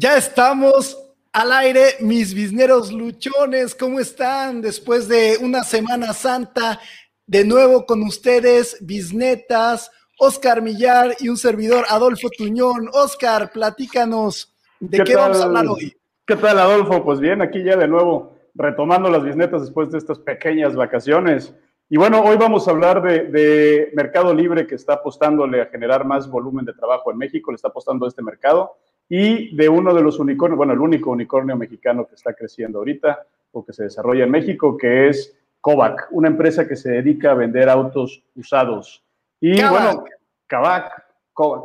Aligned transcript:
Ya 0.00 0.16
estamos 0.16 0.96
al 1.32 1.50
aire, 1.50 1.96
mis 1.98 2.32
bisneros 2.32 2.92
luchones, 2.92 3.74
¿cómo 3.74 3.98
están? 3.98 4.62
Después 4.62 5.08
de 5.08 5.38
una 5.42 5.64
Semana 5.64 6.12
Santa, 6.12 6.78
de 7.26 7.44
nuevo 7.44 7.84
con 7.84 8.04
ustedes, 8.04 8.78
bisnetas, 8.80 9.90
Oscar 10.20 10.62
Millar 10.62 11.16
y 11.18 11.28
un 11.28 11.36
servidor, 11.36 11.84
Adolfo 11.88 12.28
Tuñón. 12.30 12.88
Oscar, 12.92 13.50
platícanos, 13.50 14.54
¿de 14.78 15.02
qué, 15.02 15.16
vamos 15.16 15.40
a 15.40 15.46
hablar 15.46 15.66
hoy? 15.66 15.92
¿Qué 16.24 16.36
tal, 16.36 16.60
Adolfo? 16.60 17.02
Pues 17.02 17.18
bien, 17.18 17.42
aquí 17.42 17.64
ya 17.64 17.76
de 17.76 17.88
nuevo 17.88 18.36
retomando 18.54 19.10
las 19.10 19.24
bisnetas 19.24 19.62
después 19.62 19.90
de 19.90 19.98
estas 19.98 20.20
pequeñas 20.20 20.76
vacaciones. 20.76 21.52
Y 21.90 21.96
bueno, 21.96 22.22
hoy 22.22 22.36
vamos 22.36 22.68
a 22.68 22.70
hablar 22.70 23.02
de, 23.02 23.24
de, 23.24 23.90
Mercado 23.94 24.32
Libre 24.32 24.64
que 24.68 24.76
está 24.76 24.92
apostándole 24.92 25.60
a 25.60 25.66
generar 25.66 26.04
más 26.04 26.30
volumen 26.30 26.64
de 26.64 26.72
trabajo 26.72 27.10
en 27.10 27.18
México, 27.18 27.50
le 27.50 27.56
está 27.56 27.66
apostando 27.66 28.06
a 28.06 28.08
este 28.08 28.22
mercado 28.22 28.76
y 29.08 29.54
de 29.56 29.68
uno 29.68 29.94
de 29.94 30.02
los 30.02 30.18
unicornios, 30.18 30.56
bueno, 30.56 30.72
el 30.72 30.80
único 30.80 31.10
unicornio 31.10 31.56
mexicano 31.56 32.06
que 32.06 32.14
está 32.14 32.34
creciendo 32.34 32.78
ahorita 32.78 33.26
o 33.52 33.64
que 33.64 33.72
se 33.72 33.84
desarrolla 33.84 34.24
en 34.24 34.30
México, 34.30 34.76
que 34.76 35.08
es 35.08 35.34
Kovac, 35.60 36.08
una 36.10 36.28
empresa 36.28 36.68
que 36.68 36.76
se 36.76 36.90
dedica 36.90 37.30
a 37.30 37.34
vender 37.34 37.68
autos 37.68 38.22
usados. 38.34 39.02
Y 39.40 39.60
bueno, 39.62 40.04
Kavak, 40.46 41.04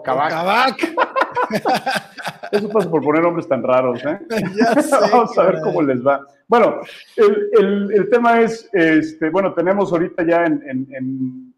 Kavak. 0.03 0.77
Eso 2.51 2.69
pasa 2.69 2.89
por 2.89 3.03
poner 3.03 3.23
nombres 3.23 3.47
tan 3.47 3.63
raros, 3.63 4.03
¿eh? 4.05 4.19
Vamos 5.11 5.37
a 5.37 5.43
ver 5.43 5.61
cómo 5.61 5.81
les 5.81 6.05
va. 6.05 6.25
Bueno, 6.47 6.81
el, 7.15 7.49
el, 7.53 7.91
el, 7.93 8.09
tema 8.09 8.41
es, 8.41 8.69
este, 8.73 9.29
bueno, 9.29 9.53
tenemos 9.53 9.91
ahorita 9.91 10.23
ya 10.23 10.45
en, 10.45 10.87
en 10.91 11.52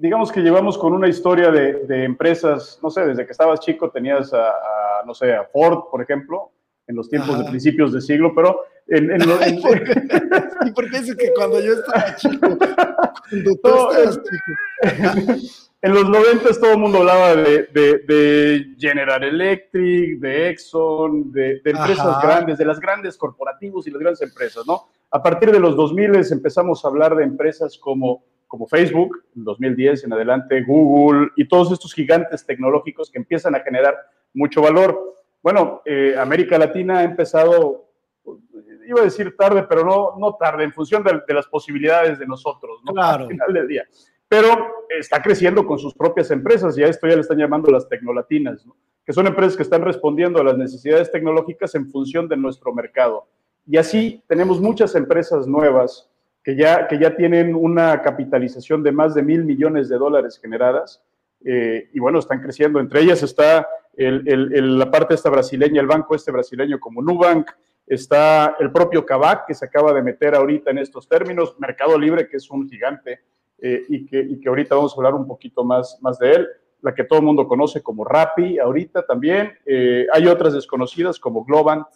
digamos 0.00 0.32
que 0.32 0.40
llevamos 0.40 0.78
con 0.78 0.94
una 0.94 1.08
historia 1.08 1.50
de, 1.50 1.84
de, 1.84 2.04
empresas, 2.04 2.80
no 2.82 2.90
sé, 2.90 3.04
desde 3.06 3.26
que 3.26 3.32
estabas 3.32 3.60
chico 3.60 3.90
tenías 3.90 4.32
a, 4.32 4.48
a 4.48 5.04
no 5.04 5.12
sé, 5.14 5.34
a 5.34 5.44
Ford, 5.44 5.90
por 5.90 6.00
ejemplo, 6.00 6.52
en 6.86 6.96
los 6.96 7.08
tiempos 7.08 7.38
de 7.38 7.44
principios 7.44 7.92
de 7.92 8.00
siglo, 8.00 8.32
pero 8.34 8.64
en, 8.88 9.10
en, 9.10 9.20
en 9.20 9.60
¿Y 10.66 10.70
por 10.72 10.90
qué 10.90 11.00
dices 11.00 11.16
que 11.16 11.32
cuando 11.34 11.60
yo 11.60 11.74
estaba 11.74 12.16
chico? 12.16 12.48
Cuando 13.28 13.50
tú 13.62 13.68
no, 13.68 13.92
estabas 13.92 14.20
chico. 14.22 15.60
en 15.82 15.94
los 15.94 16.08
noventas 16.08 16.58
todo 16.58 16.72
el 16.72 16.78
mundo 16.78 16.98
hablaba 16.98 17.36
de, 17.36 17.68
de, 17.72 17.98
de, 17.98 18.74
General 18.78 19.22
Electric, 19.22 20.18
de 20.18 20.48
Exxon, 20.48 21.30
de, 21.30 21.60
de 21.62 21.70
empresas 21.70 22.06
Ajá. 22.06 22.26
grandes, 22.26 22.56
de 22.56 22.64
las 22.64 22.80
grandes 22.80 23.18
corporativos 23.18 23.86
y 23.86 23.90
las 23.90 24.00
grandes 24.00 24.22
empresas, 24.22 24.66
¿no? 24.66 24.88
A 25.10 25.22
partir 25.22 25.52
de 25.52 25.60
los 25.60 25.76
2000 25.76 26.32
empezamos 26.32 26.84
a 26.84 26.88
hablar 26.88 27.14
de 27.16 27.24
empresas 27.24 27.76
como 27.76 28.24
como 28.50 28.66
Facebook, 28.66 29.22
en 29.36 29.44
2010 29.44 30.04
en 30.04 30.12
adelante, 30.12 30.64
Google 30.66 31.28
y 31.36 31.46
todos 31.46 31.70
estos 31.70 31.94
gigantes 31.94 32.44
tecnológicos 32.44 33.08
que 33.08 33.18
empiezan 33.18 33.54
a 33.54 33.60
generar 33.60 33.94
mucho 34.34 34.60
valor. 34.60 35.14
Bueno, 35.40 35.82
eh, 35.84 36.16
América 36.18 36.58
Latina 36.58 36.98
ha 36.98 37.04
empezado, 37.04 37.92
iba 38.88 39.02
a 39.02 39.04
decir 39.04 39.36
tarde, 39.36 39.64
pero 39.68 39.84
no, 39.84 40.16
no 40.18 40.34
tarde, 40.34 40.64
en 40.64 40.72
función 40.72 41.04
de, 41.04 41.20
de 41.28 41.32
las 41.32 41.46
posibilidades 41.46 42.18
de 42.18 42.26
nosotros, 42.26 42.80
¿no? 42.84 42.92
Claro. 42.92 43.22
Al 43.22 43.30
final 43.30 43.52
del 43.52 43.68
día. 43.68 43.84
Pero 44.26 44.48
está 44.88 45.22
creciendo 45.22 45.64
con 45.64 45.78
sus 45.78 45.94
propias 45.94 46.32
empresas 46.32 46.76
y 46.76 46.82
a 46.82 46.88
esto 46.88 47.06
ya 47.06 47.14
le 47.14 47.20
están 47.20 47.38
llamando 47.38 47.70
las 47.70 47.88
tecnolatinas, 47.88 48.66
¿no? 48.66 48.76
que 49.06 49.12
son 49.12 49.28
empresas 49.28 49.56
que 49.56 49.62
están 49.62 49.82
respondiendo 49.82 50.40
a 50.40 50.44
las 50.44 50.58
necesidades 50.58 51.12
tecnológicas 51.12 51.72
en 51.76 51.88
función 51.88 52.28
de 52.28 52.36
nuestro 52.36 52.74
mercado. 52.74 53.28
Y 53.64 53.76
así 53.76 54.24
tenemos 54.26 54.60
muchas 54.60 54.96
empresas 54.96 55.46
nuevas 55.46 56.09
que 56.42 56.56
ya, 56.56 56.88
que 56.88 56.98
ya 56.98 57.16
tienen 57.16 57.54
una 57.54 58.00
capitalización 58.02 58.82
de 58.82 58.92
más 58.92 59.14
de 59.14 59.22
mil 59.22 59.44
millones 59.44 59.88
de 59.88 59.98
dólares 59.98 60.38
generadas. 60.40 61.02
Eh, 61.44 61.88
y 61.92 61.98
bueno, 61.98 62.18
están 62.18 62.40
creciendo. 62.40 62.80
Entre 62.80 63.00
ellas 63.00 63.22
está 63.22 63.66
la 63.96 64.90
parte 64.90 65.14
esta 65.14 65.30
brasileña, 65.30 65.80
el 65.80 65.86
banco 65.86 66.14
este 66.14 66.30
brasileño 66.30 66.80
como 66.80 67.02
Nubank, 67.02 67.50
está 67.86 68.56
el 68.60 68.70
propio 68.70 69.04
Kavak, 69.04 69.46
que 69.46 69.54
se 69.54 69.64
acaba 69.64 69.92
de 69.92 70.02
meter 70.02 70.34
ahorita 70.34 70.70
en 70.70 70.78
estos 70.78 71.08
términos, 71.08 71.56
Mercado 71.58 71.98
Libre, 71.98 72.28
que 72.28 72.36
es 72.36 72.50
un 72.50 72.68
gigante 72.68 73.20
eh, 73.58 73.84
y, 73.88 74.06
que, 74.06 74.20
y, 74.20 74.40
que, 74.40 74.48
ahorita 74.48 74.76
vamos 74.76 74.92
a 74.92 74.96
hablar 74.96 75.14
un 75.14 75.26
poquito 75.26 75.64
más, 75.64 75.98
más 76.00 76.18
de 76.18 76.32
él, 76.32 76.48
la 76.82 76.94
que 76.94 77.04
todo 77.04 77.18
el 77.18 77.24
mundo 77.26 77.46
conoce 77.46 77.82
como 77.82 78.04
Rappi, 78.04 78.58
ahorita 78.58 79.04
también. 79.04 79.52
Eh, 79.66 80.06
hay 80.12 80.26
otras 80.28 80.54
desconocidas 80.54 81.18
como 81.18 81.44
Globant, 81.44 81.86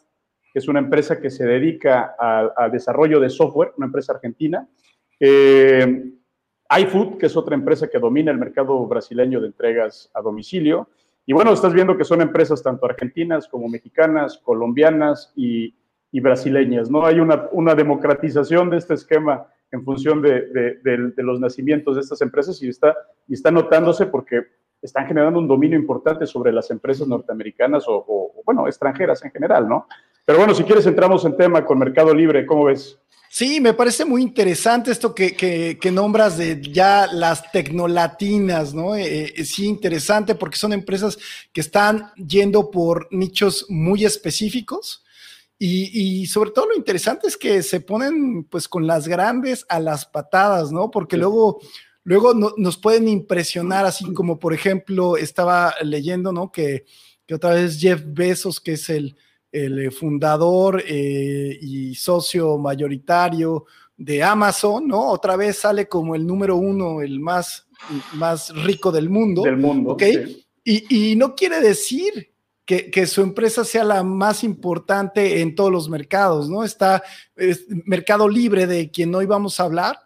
que 0.55 0.61
es 0.61 0.69
una 0.69 0.79
empresa 0.79 1.21
que 1.21 1.31
se 1.31 1.45
dedica 1.45 2.15
al 2.17 2.71
desarrollo 2.71 3.19
de 3.19 3.29
software, 3.29 3.73
una 3.77 3.87
empresa 3.87 4.13
argentina. 4.13 4.69
Eh, 5.19 6.13
iFood, 6.79 7.19
que 7.19 7.27
es 7.27 7.37
otra 7.37 7.57
empresa 7.57 7.89
que 7.89 7.99
domina 7.99 8.31
el 8.31 8.39
mercado 8.39 8.87
brasileño 8.87 9.41
de 9.41 9.49
entregas 9.49 10.13
a 10.15 10.23
domicilio. 10.23 10.89
Y 11.27 11.33
bueno, 11.33 11.53
estás 11.53 11.75
viendo 11.75 11.97
que 11.97 12.05
son 12.05 12.21
empresas 12.21 12.63
tanto 12.63 12.87
argentinas 12.87 13.49
como 13.49 13.69
mexicanas, 13.69 14.39
colombianas 14.39 15.33
y, 15.35 15.75
y 16.13 16.21
brasileñas, 16.21 16.89
¿no? 16.89 17.05
Hay 17.05 17.19
una, 17.19 17.49
una, 17.51 17.75
democratización 17.75 18.71
de 18.71 18.77
este 18.77 18.95
esquema 18.95 19.49
en 19.73 19.83
función 19.83 20.23
de, 20.23 20.43
de, 20.43 20.75
de, 20.85 21.11
de, 21.17 21.23
los 21.25 21.41
nacimientos 21.41 21.97
de 21.97 22.03
estas 22.03 22.21
empresas 22.23 22.63
y 22.63 22.69
está, 22.69 22.95
y 23.27 23.35
está 23.35 23.51
notándose 23.51 24.07
porque 24.07 24.45
están 24.81 25.09
generando 25.09 25.41
un 25.41 25.49
dominio 25.49 25.77
importante 25.77 26.27
sobre 26.27 26.53
las 26.53 26.71
empresas 26.71 27.09
norteamericanas 27.09 27.89
o, 27.89 28.05
o, 28.07 28.43
bueno, 28.45 28.69
extranjeras 28.69 29.25
en 29.25 29.33
general, 29.33 29.69
¿no? 29.69 29.89
Pero 30.25 30.39
bueno, 30.39 30.55
si 30.55 30.65
quieres 30.65 30.87
entramos 30.87 31.25
en 31.25 31.37
tema 31.37 31.65
con 31.65 31.79
Mercado 31.79 32.15
Libre, 32.15 32.47
¿cómo 32.47 32.65
ves? 32.65 32.99
Sí, 33.29 33.61
me 33.61 33.75
parece 33.75 34.05
muy 34.05 34.23
interesante 34.23 34.93
esto 34.93 35.13
que, 35.13 35.35
que, 35.35 35.77
que 35.81 35.91
nombras 35.91 36.39
de 36.39 36.63
ya 36.63 37.09
las 37.09 37.51
tecnolatinas, 37.51 38.73
¿no? 38.73 38.95
Eh, 38.95 39.35
eh, 39.37 39.45
sí, 39.45 39.67
interesante 39.67 40.37
porque 40.37 40.57
son 40.57 40.73
empresas 40.73 41.19
que 41.53 41.61
están 41.61 42.13
yendo 42.15 42.71
por 42.71 43.09
nichos 43.11 43.67
muy 43.69 44.05
específicos. 44.05 45.03
Y, 45.59 46.21
y, 46.21 46.27
sobre 46.27 46.53
todo 46.53 46.67
lo 46.67 46.77
interesante 46.77 47.27
es 47.27 47.37
que 47.37 47.63
se 47.65 47.81
ponen 47.81 48.45
pues 48.45 48.69
con 48.69 48.87
las 48.87 49.09
grandes 49.09 49.67
a 49.69 49.81
las 49.81 50.07
patadas, 50.07 50.71
¿no? 50.71 50.93
Porque 50.93 51.17
sí. 51.17 51.21
luego, 51.21 51.61
luego 52.05 52.35
no, 52.35 52.53
nos 52.57 52.77
pueden 52.77 53.09
impresionar, 53.09 53.85
así 53.85 54.13
como 54.13 54.39
por 54.39 54.55
ejemplo 54.55 55.17
estaba 55.17 55.75
leyendo, 55.83 56.33
¿no? 56.33 56.53
Que, 56.53 56.85
que 57.27 57.35
otra 57.35 57.51
vez 57.55 57.81
Jeff 57.81 58.01
Bezos, 58.07 58.61
que 58.61 58.75
es 58.75 58.89
el, 58.91 59.17
el 59.55 59.93
fundador 59.93 60.83
eh, 60.87 61.59
y 61.61 61.95
socio 61.95 62.59
mayoritario 62.59 63.67
de 63.97 64.23
Amazon, 64.23 64.89
¿no? 64.89 65.11
Otra 65.11 65.37
vez 65.37 65.59
sale 65.59 65.87
como 65.87 66.17
el 66.17 66.27
número 66.27 66.57
uno, 66.57 67.01
el 67.01 67.21
más, 67.21 67.69
más 68.15 68.53
rico 68.65 68.91
del 68.91 69.09
mundo. 69.09 69.43
Del 69.43 69.57
mundo. 69.57 69.93
¿Ok? 69.93 70.03
Sí. 70.03 70.47
Y, 70.65 71.11
y, 71.13 71.17
no 71.17 71.35
quiere 71.37 71.61
decir 71.61 72.33
que, 72.65 72.91
que, 72.91 73.07
su 73.07 73.21
empresa 73.21 73.65
sea 73.65 73.85
la 73.85 74.03
más 74.03 74.43
importante 74.43 75.43
en 75.43 75.55
todos 75.55 75.71
los 75.71 75.89
mercados, 75.91 76.49
¿no? 76.49 76.65
Está 76.65 77.03
es, 77.37 77.67
Mercado 77.85 78.29
Libre, 78.29 78.67
de 78.67 78.91
quien 78.91 79.15
hoy 79.15 79.27
vamos 79.27 79.61
a 79.61 79.65
hablar, 79.65 79.99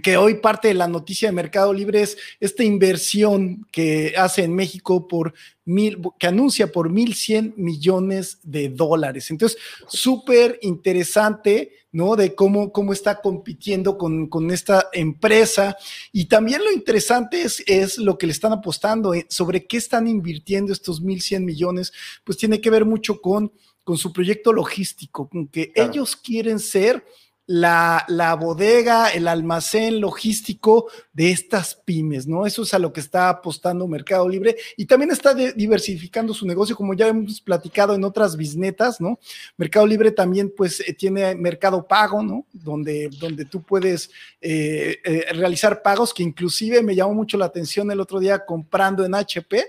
que 0.00 0.16
hoy 0.16 0.34
parte 0.34 0.68
de 0.68 0.74
la 0.74 0.88
noticia 0.88 1.28
de 1.28 1.34
Mercado 1.34 1.72
Libre 1.72 2.02
es 2.02 2.16
esta 2.40 2.64
inversión 2.64 3.66
que 3.70 4.14
hace 4.16 4.44
en 4.44 4.54
México 4.54 5.06
por 5.06 5.34
mil, 5.64 6.00
que 6.18 6.26
anuncia 6.26 6.72
por 6.72 6.88
mil 6.88 7.14
cien 7.14 7.52
millones 7.56 8.38
de 8.42 8.68
dólares. 8.68 9.30
Entonces, 9.30 9.58
súper 9.88 10.58
interesante, 10.62 11.72
¿no? 11.92 12.16
De 12.16 12.34
cómo, 12.34 12.72
cómo 12.72 12.92
está 12.92 13.20
compitiendo 13.20 13.98
con, 13.98 14.28
con, 14.28 14.50
esta 14.50 14.88
empresa. 14.92 15.76
Y 16.12 16.24
también 16.24 16.64
lo 16.64 16.72
interesante 16.72 17.42
es, 17.42 17.62
es 17.66 17.98
lo 17.98 18.16
que 18.16 18.26
le 18.26 18.32
están 18.32 18.52
apostando, 18.52 19.14
eh, 19.14 19.26
sobre 19.28 19.66
qué 19.66 19.76
están 19.76 20.06
invirtiendo 20.06 20.72
estos 20.72 21.00
mil 21.00 21.20
cien 21.20 21.44
millones, 21.44 21.92
pues 22.24 22.38
tiene 22.38 22.60
que 22.60 22.70
ver 22.70 22.84
mucho 22.84 23.20
con, 23.20 23.52
con 23.84 23.98
su 23.98 24.12
proyecto 24.12 24.52
logístico, 24.52 25.28
con 25.28 25.48
que 25.48 25.72
claro. 25.72 25.90
ellos 25.90 26.16
quieren 26.16 26.58
ser 26.58 27.04
la, 27.46 28.04
la, 28.08 28.34
bodega, 28.34 29.08
el 29.08 29.26
almacén 29.26 30.00
logístico 30.00 30.88
de 31.12 31.32
estas 31.32 31.74
pymes, 31.74 32.26
¿no? 32.26 32.46
Eso 32.46 32.62
es 32.62 32.72
a 32.72 32.78
lo 32.78 32.92
que 32.92 33.00
está 33.00 33.28
apostando 33.28 33.88
Mercado 33.88 34.28
Libre 34.28 34.56
y 34.76 34.86
también 34.86 35.10
está 35.10 35.34
de, 35.34 35.52
diversificando 35.52 36.34
su 36.34 36.46
negocio, 36.46 36.76
como 36.76 36.94
ya 36.94 37.08
hemos 37.08 37.40
platicado 37.40 37.94
en 37.94 38.04
otras 38.04 38.36
bisnetas, 38.36 39.00
¿no? 39.00 39.18
Mercado 39.56 39.86
Libre 39.86 40.12
también, 40.12 40.52
pues, 40.56 40.80
eh, 40.80 40.94
tiene 40.94 41.34
Mercado 41.34 41.86
Pago, 41.86 42.22
¿no? 42.22 42.46
Donde, 42.52 43.10
donde 43.18 43.44
tú 43.44 43.62
puedes 43.62 44.10
eh, 44.40 44.98
eh, 45.04 45.26
realizar 45.32 45.82
pagos, 45.82 46.14
que 46.14 46.22
inclusive 46.22 46.82
me 46.82 46.94
llamó 46.94 47.14
mucho 47.14 47.36
la 47.36 47.46
atención 47.46 47.90
el 47.90 48.00
otro 48.00 48.20
día 48.20 48.44
comprando 48.44 49.04
en 49.04 49.14
HP. 49.14 49.64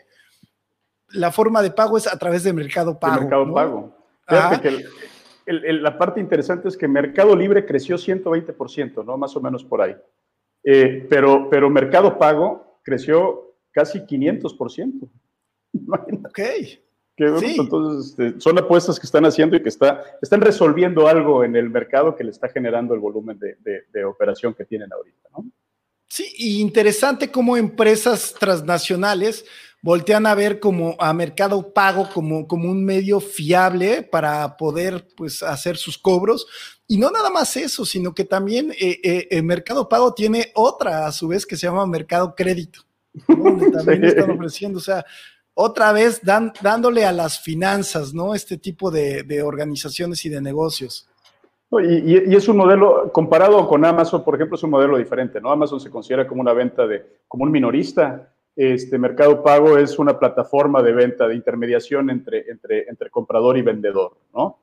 La 1.10 1.32
forma 1.32 1.62
de 1.62 1.72
pago 1.72 1.98
es 1.98 2.08
a 2.08 2.18
través 2.18 2.44
de 2.44 2.54
Mercado 2.54 3.00
Pago. 3.00 3.16
De 3.16 3.22
mercado 3.22 3.46
¿no? 3.46 3.54
Pago. 3.54 3.98
Fíjate 4.28 4.62
que 4.62 4.86
el 5.46 5.66
el, 5.66 5.84
la 5.84 5.98
parte 5.98 6.20
interesante 6.20 6.68
es 6.68 6.78
que 6.78 6.88
Mercado 6.88 7.36
Libre 7.36 7.66
creció 7.66 7.98
120%, 7.98 9.06
¿no? 9.06 9.18
Más 9.18 9.36
o 9.36 9.42
menos 9.42 9.64
por 9.64 9.82
ahí. 9.82 9.96
Eh, 10.64 11.06
pero, 11.10 11.50
pero 11.50 11.70
Mercado 11.70 12.18
Pago 12.18 12.80
creció 12.84 13.56
casi 13.72 14.00
500%. 14.00 15.10
ok. 16.26 16.40
Que, 17.16 17.38
sí. 17.38 17.58
Entonces, 17.60 18.12
este, 18.12 18.40
son 18.40 18.58
apuestas 18.58 19.00
que 19.00 19.06
están 19.06 19.26
haciendo 19.26 19.56
y 19.56 19.62
que 19.62 19.70
está, 19.70 20.04
están 20.22 20.42
resolviendo 20.42 21.08
algo 21.08 21.44
en 21.44 21.56
el 21.56 21.70
mercado 21.70 22.16
que 22.16 22.24
le 22.24 22.32
está 22.32 22.50
generando 22.50 22.96
el 22.96 23.00
volumen 23.00 23.38
de, 23.38 23.56
de, 23.60 23.84
de 23.94 24.04
operación 24.04 24.56
que 24.56 24.66
tienen 24.66 24.92
ahorita, 24.92 25.30
¿no? 25.32 25.46
Sí, 26.08 26.32
y 26.38 26.62
interesante 26.62 27.32
cómo 27.32 27.58
empresas 27.58 28.36
transnacionales 28.40 29.46
voltean 29.84 30.26
a 30.26 30.34
ver 30.34 30.60
como 30.60 30.96
a 30.98 31.14
Mercado 31.14 31.74
Pago 31.74 32.10
como, 32.12 32.48
como 32.48 32.72
un 32.72 32.84
medio 32.84 33.20
fiable 33.20 34.02
para 34.02 34.58
poder 34.58 35.06
pues 35.16 35.44
hacer 35.44 35.78
sus 35.78 35.98
cobros. 35.98 36.48
Y 36.88 36.98
no 36.98 37.12
nada 37.12 37.30
más 37.30 37.56
eso, 37.58 37.86
sino 37.86 38.16
que 38.16 38.24
también 38.24 38.72
eh, 38.72 39.00
eh, 39.04 39.28
el 39.30 39.44
Mercado 39.44 39.88
Pago 39.88 40.14
tiene 40.14 40.52
otra 40.56 41.06
a 41.06 41.12
su 41.12 41.28
vez 41.28 41.46
que 41.46 41.58
se 41.58 41.68
llama 41.68 41.86
Mercado 41.86 42.34
Crédito, 42.34 42.80
donde 43.28 43.70
también 43.72 44.04
están 44.06 44.32
ofreciendo, 44.32 44.80
o 44.80 44.82
sea, 44.82 45.06
otra 45.54 45.92
vez 45.92 46.22
dan, 46.24 46.54
dándole 46.62 47.06
a 47.06 47.12
las 47.12 47.40
finanzas, 47.40 48.14
¿no? 48.14 48.34
Este 48.34 48.58
tipo 48.58 48.90
de, 48.90 49.24
de 49.24 49.44
organizaciones 49.44 50.26
y 50.26 50.30
de 50.30 50.42
negocios. 50.42 51.08
Y, 51.82 52.36
es 52.36 52.48
un 52.48 52.58
modelo, 52.58 53.12
comparado 53.12 53.68
con 53.68 53.84
Amazon, 53.84 54.24
por 54.24 54.36
ejemplo, 54.36 54.56
es 54.56 54.64
un 54.64 54.70
modelo 54.70 54.98
diferente, 54.98 55.42
¿no? 55.42 55.52
Amazon 55.52 55.80
se 55.80 55.90
considera 55.90 56.28
como 56.28 56.42
una 56.42 56.54
venta 56.54 56.86
de, 56.86 57.06
como 57.28 57.44
un 57.44 57.52
minorista. 57.52 58.30
Este 58.56 58.98
Mercado 58.98 59.42
Pago 59.42 59.78
es 59.78 59.98
una 59.98 60.18
plataforma 60.18 60.82
de 60.82 60.94
venta, 60.94 61.28
de 61.28 61.36
intermediación 61.36 62.10
entre, 62.10 62.50
entre, 62.50 62.88
entre 62.88 63.10
comprador 63.10 63.58
y 63.58 63.62
vendedor, 63.62 64.18
¿no? 64.34 64.60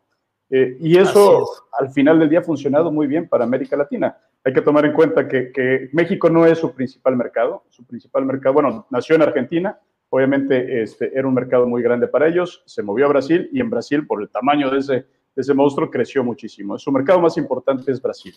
Eh, 0.49 0.77
y 0.81 0.97
eso 0.99 1.47
al 1.79 1.91
final 1.91 2.19
del 2.19 2.29
día 2.29 2.41
ha 2.41 2.43
funcionado 2.43 2.91
muy 2.91 3.07
bien 3.07 3.29
para 3.29 3.45
América 3.45 3.77
Latina. 3.77 4.17
Hay 4.45 4.53
que 4.53 4.63
tomar 4.63 4.85
en 4.85 4.93
cuenta 4.93 5.29
que, 5.29 5.53
que, 5.53 5.89
México 5.93 6.29
no 6.29 6.45
es 6.45 6.59
su 6.59 6.73
principal 6.73 7.17
mercado. 7.17 7.65
Su 7.69 7.85
principal 7.85 8.25
mercado, 8.25 8.55
bueno, 8.55 8.87
nació 8.91 9.15
en 9.15 9.23
Argentina, 9.23 9.79
obviamente 10.09 10.83
este, 10.83 11.17
era 11.17 11.29
un 11.29 11.35
mercado 11.35 11.67
muy 11.67 11.83
grande 11.83 12.09
para 12.09 12.27
ellos, 12.27 12.63
se 12.67 12.83
movió 12.83 13.07
a 13.07 13.11
Brasil 13.11 13.49
y 13.53 13.61
en 13.61 13.71
Brasil, 13.71 14.07
por 14.07 14.21
el 14.21 14.29
tamaño 14.29 14.71
de 14.71 14.79
ese 14.79 15.07
ese 15.37 15.55
monstruo 15.55 15.91
creció 15.91 16.25
muchísimo. 16.25 16.79
Su 16.79 16.93
mercado 16.93 17.21
más 17.21 17.37
importante 17.37 17.91
es 17.91 18.01
Brasil. 18.01 18.35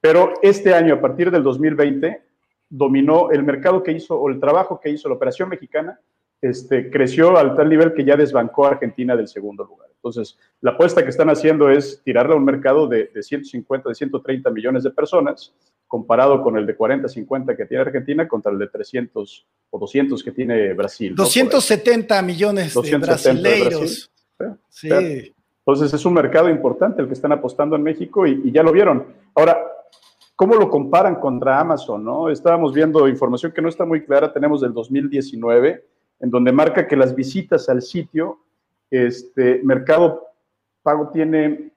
Pero 0.00 0.34
este 0.42 0.74
año, 0.74 0.94
a 0.94 1.00
partir 1.00 1.30
del 1.30 1.42
2020, 1.42 2.22
dominó 2.68 3.30
el 3.30 3.42
mercado 3.42 3.82
que 3.82 3.92
hizo, 3.92 4.16
o 4.16 4.28
el 4.28 4.40
trabajo 4.40 4.80
que 4.80 4.90
hizo 4.90 5.08
la 5.08 5.14
operación 5.14 5.48
mexicana, 5.48 6.00
este, 6.40 6.90
creció 6.90 7.36
al 7.36 7.54
tal 7.54 7.68
nivel 7.68 7.94
que 7.94 8.04
ya 8.04 8.16
desbancó 8.16 8.66
a 8.66 8.70
Argentina 8.70 9.16
del 9.16 9.28
segundo 9.28 9.64
lugar. 9.64 9.88
Entonces, 9.94 10.38
la 10.60 10.72
apuesta 10.72 11.02
que 11.02 11.08
están 11.10 11.30
haciendo 11.30 11.70
es 11.70 12.02
tirarle 12.04 12.34
a 12.34 12.36
un 12.36 12.44
mercado 12.44 12.86
de, 12.86 13.10
de 13.12 13.22
150, 13.22 13.88
de 13.88 13.94
130 13.94 14.50
millones 14.50 14.84
de 14.84 14.90
personas, 14.90 15.54
comparado 15.86 16.42
con 16.42 16.56
el 16.56 16.66
de 16.66 16.76
40, 16.76 17.08
50 17.08 17.56
que 17.56 17.66
tiene 17.66 17.82
Argentina, 17.82 18.28
contra 18.28 18.52
el 18.52 18.58
de 18.58 18.68
300 18.68 19.46
o 19.70 19.78
200 19.78 20.22
que 20.22 20.32
tiene 20.32 20.74
Brasil. 20.74 21.14
270 21.14 22.22
millones 22.22 22.74
de 22.74 22.98
brasileiros. 22.98 24.10
sí. 24.68 25.32
Entonces 25.66 25.92
es 25.92 26.06
un 26.06 26.14
mercado 26.14 26.48
importante 26.48 27.02
el 27.02 27.08
que 27.08 27.14
están 27.14 27.32
apostando 27.32 27.74
en 27.74 27.82
México 27.82 28.24
y, 28.24 28.52
ya 28.52 28.62
lo 28.62 28.70
vieron. 28.70 29.04
Ahora, 29.34 29.58
¿cómo 30.36 30.54
lo 30.54 30.70
comparan 30.70 31.16
contra 31.16 31.58
Amazon? 31.58 32.04
No? 32.04 32.30
Estábamos 32.30 32.72
viendo 32.72 33.08
información 33.08 33.52
que 33.52 33.62
no 33.62 33.68
está 33.68 33.84
muy 33.84 34.04
clara, 34.04 34.32
tenemos 34.32 34.60
del 34.60 34.72
2019, 34.72 35.84
en 36.20 36.30
donde 36.30 36.52
marca 36.52 36.86
que 36.86 36.96
las 36.96 37.14
visitas 37.14 37.68
al 37.68 37.82
sitio, 37.82 38.38
este, 38.90 39.60
Mercado 39.64 40.22
Pago 40.82 41.08
tiene, 41.08 41.72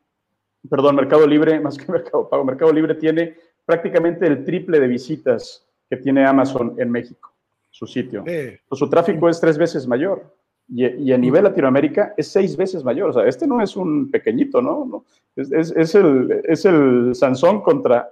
perdón, 0.70 0.98
Mercado 0.98 1.26
Libre, 1.26 1.60
más 1.62 1.78
que 1.78 1.92
Mercado 1.92 2.30
Pago, 2.30 2.44
Mercado 2.44 2.72
Libre 2.72 2.96
tiene 2.96 3.36
prácticamente 3.66 4.28
el 4.28 4.46
triple 4.46 4.80
de 4.80 4.88
visitas 4.88 5.66
que 5.90 5.98
tiene 5.98 6.26
Amazon 6.26 6.76
en 6.78 6.92
México, 6.92 7.34
su 7.72 7.88
sitio. 7.88 8.24
su 8.72 8.90
tráfico 8.90 9.30
es 9.30 9.40
tres 9.40 9.58
veces 9.58 9.88
mayor 9.88 10.40
y, 10.72 11.12
a 11.12 11.18
nivel 11.18 11.44
Latinoamérica 11.44 12.14
es 12.16 12.28
seis 12.28 12.56
veces 12.56 12.84
mayor. 12.84 13.10
O 13.10 13.14
sea, 13.14 13.28
este 13.28 13.48
no 13.48 13.62
es 13.62 13.76
un 13.76 14.12
pequeñito, 14.12 14.62
¿no? 14.62 15.04
Es, 15.36 15.52
es, 15.52 15.72
es, 15.76 15.96
el, 15.96 16.42
es 16.44 16.66
el 16.66 17.16
Sansón 17.16 17.62
contra, 17.62 18.10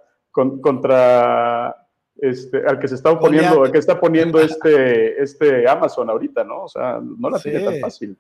contra 0.61 1.87
este, 2.19 2.65
al 2.65 2.79
que 2.79 2.87
se 2.87 2.95
está 2.95 3.11
oponiendo, 3.11 3.63
al 3.63 3.71
que 3.71 3.77
está 3.77 3.99
poniendo 3.99 4.39
este, 4.39 5.21
este 5.21 5.67
Amazon 5.67 6.09
ahorita, 6.09 6.43
¿no? 6.43 6.63
O 6.63 6.67
sea, 6.67 6.99
no 7.01 7.29
la 7.29 7.39
tiene 7.39 7.59
tan 7.59 7.79
fácil. 7.79 8.17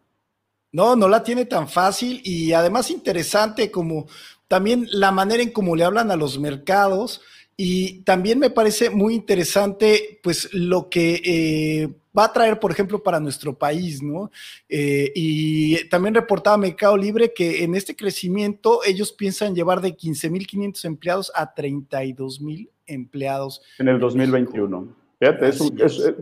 No, 0.71 0.95
no 0.95 1.07
la 1.07 1.23
tiene 1.23 1.45
tan 1.45 1.67
fácil 1.67 2.21
y 2.23 2.53
además 2.53 2.91
interesante 2.91 3.71
como 3.71 4.07
también 4.47 4.87
la 4.91 5.11
manera 5.11 5.41
en 5.41 5.51
cómo 5.51 5.75
le 5.75 5.83
hablan 5.83 6.11
a 6.11 6.15
los 6.15 6.39
mercados 6.39 7.21
y 7.55 8.01
también 8.03 8.37
me 8.37 8.49
parece 8.49 8.89
muy 8.89 9.15
interesante 9.15 10.19
pues 10.21 10.53
lo 10.53 10.89
que... 10.89 11.21
Eh, 11.23 11.89
va 12.17 12.25
a 12.25 12.33
traer, 12.33 12.59
por 12.59 12.71
ejemplo, 12.71 13.01
para 13.01 13.19
nuestro 13.19 13.53
país, 13.53 14.01
¿no? 14.01 14.31
Eh, 14.67 15.11
y 15.15 15.87
también 15.89 16.15
reportaba 16.15 16.57
Mercado 16.57 16.97
Libre 16.97 17.33
que 17.33 17.63
en 17.63 17.75
este 17.75 17.95
crecimiento 17.95 18.79
ellos 18.85 19.11
piensan 19.11 19.53
llevar 19.53 19.81
de 19.81 19.95
15.500 19.95 20.85
empleados 20.85 21.31
a 21.35 21.53
32.000 21.53 22.69
empleados. 22.85 23.61
En 23.79 23.89
el 23.89 23.99
2021. 23.99 25.07
Fíjate, 25.19 25.49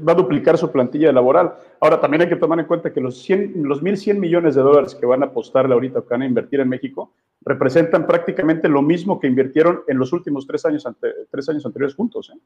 va 0.07 0.13
a 0.13 0.15
duplicar 0.15 0.57
su 0.57 0.71
plantilla 0.71 1.12
laboral. 1.12 1.53
Ahora, 1.81 2.00
también 2.00 2.21
hay 2.21 2.30
que 2.30 2.38
tomar 2.38 2.59
en 2.59 2.65
cuenta 2.65 2.94
que 2.94 3.01
los, 3.01 3.21
100, 3.24 3.63
los 3.63 3.83
1.100 3.83 4.18
millones 4.18 4.56
de 4.56 4.62
dólares 4.62 4.95
que 4.95 5.06
van 5.06 5.21
a 5.21 5.27
apostarle 5.27 5.74
ahorita, 5.74 6.01
que 6.01 6.07
van 6.09 6.21
a 6.21 6.25
invertir 6.25 6.62
en 6.62 6.69
México, 6.69 7.12
representan 7.41 8.07
prácticamente 8.07 8.69
lo 8.69 8.81
mismo 8.81 9.19
que 9.19 9.27
invirtieron 9.27 9.81
en 9.88 9.98
los 9.98 10.13
últimos 10.13 10.48
tres 10.48 10.65
años, 10.65 10.88
tres 11.30 11.50
años 11.50 11.65
anteriores 11.65 11.94
juntos. 11.94 12.31
¿eh? 12.33 12.39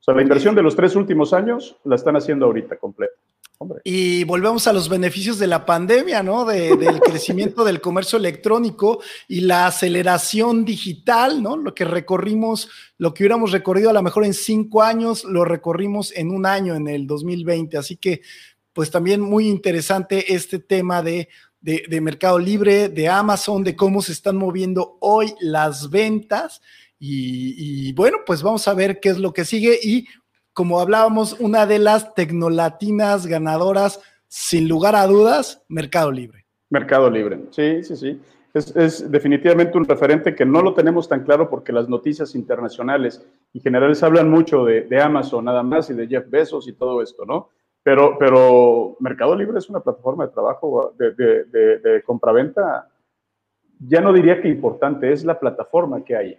O 0.00 0.02
sea, 0.02 0.14
la 0.14 0.22
inversión 0.22 0.54
de 0.54 0.62
los 0.62 0.74
tres 0.74 0.96
últimos 0.96 1.34
años 1.34 1.76
la 1.84 1.96
están 1.96 2.16
haciendo 2.16 2.46
ahorita 2.46 2.76
completa. 2.78 3.14
Y 3.84 4.24
volvemos 4.24 4.66
a 4.66 4.72
los 4.72 4.88
beneficios 4.88 5.38
de 5.38 5.46
la 5.46 5.66
pandemia, 5.66 6.22
¿no? 6.22 6.46
del 6.46 7.00
crecimiento 7.04 7.62
del 7.62 7.82
comercio 7.82 8.18
electrónico 8.18 9.02
y 9.28 9.42
la 9.42 9.66
aceleración 9.66 10.64
digital, 10.64 11.42
¿no? 11.42 11.58
Lo 11.58 11.74
que 11.74 11.84
recorrimos, 11.84 12.70
lo 12.96 13.12
que 13.12 13.22
hubiéramos 13.22 13.52
recorrido 13.52 13.90
a 13.90 13.92
lo 13.92 14.02
mejor 14.02 14.24
en 14.24 14.32
cinco 14.32 14.82
años, 14.82 15.24
lo 15.24 15.44
recorrimos 15.44 16.10
en 16.16 16.30
un 16.30 16.46
año, 16.46 16.74
en 16.74 16.88
el 16.88 17.06
2020. 17.06 17.76
Así 17.76 17.96
que, 17.98 18.22
pues 18.72 18.90
también 18.90 19.20
muy 19.20 19.46
interesante 19.46 20.32
este 20.32 20.58
tema 20.58 21.02
de, 21.02 21.28
de 21.60 22.00
Mercado 22.00 22.38
Libre, 22.38 22.88
de 22.88 23.08
Amazon, 23.08 23.62
de 23.62 23.76
cómo 23.76 24.00
se 24.00 24.12
están 24.12 24.36
moviendo 24.36 24.96
hoy 25.00 25.34
las 25.40 25.90
ventas 25.90 26.62
y, 27.02 27.92
bueno, 27.94 28.18
pues 28.26 28.42
vamos 28.42 28.68
a 28.68 28.74
ver 28.74 29.00
qué 29.00 29.08
es 29.08 29.18
lo 29.18 29.32
que 29.32 29.46
sigue. 29.46 29.78
Y 29.82 30.06
como 30.52 30.80
hablábamos, 30.80 31.40
una 31.40 31.64
de 31.64 31.78
las 31.78 32.14
tecnolatinas 32.14 33.26
ganadoras, 33.26 34.02
sin 34.28 34.68
lugar 34.68 34.94
a 34.94 35.06
dudas, 35.06 35.64
Mercado 35.68 36.12
Libre. 36.12 36.44
Mercado 36.68 37.10
Libre, 37.10 37.40
sí, 37.50 37.82
sí, 37.82 37.96
sí. 37.96 38.20
Es, 38.52 39.10
definitivamente 39.10 39.78
un 39.78 39.86
referente 39.86 40.34
que 40.34 40.44
no 40.44 40.60
lo 40.60 40.74
tenemos 40.74 41.08
tan 41.08 41.24
claro 41.24 41.48
porque 41.48 41.72
las 41.72 41.88
noticias 41.88 42.34
internacionales 42.34 43.24
y 43.52 43.60
generales 43.60 44.02
hablan 44.02 44.28
mucho 44.28 44.64
de, 44.64 45.00
Amazon 45.00 45.44
nada 45.44 45.62
más 45.62 45.88
y 45.88 45.94
de 45.94 46.06
Jeff 46.06 46.28
Bezos 46.28 46.68
y 46.68 46.72
todo 46.72 47.00
esto, 47.00 47.24
¿no? 47.24 47.48
Pero, 47.82 48.18
pero 48.18 48.96
Mercado 49.00 49.34
Libre 49.34 49.58
es 49.58 49.70
una 49.70 49.80
plataforma 49.80 50.26
de 50.26 50.32
trabajo 50.32 50.92
de, 50.98 51.12
de, 51.14 51.78
de 51.78 52.02
compraventa, 52.02 52.88
ya 53.78 54.00
no 54.00 54.12
diría 54.12 54.42
que 54.42 54.48
importante, 54.48 55.12
es 55.12 55.24
la 55.24 55.38
plataforma 55.38 56.04
que 56.04 56.16
hay. 56.16 56.38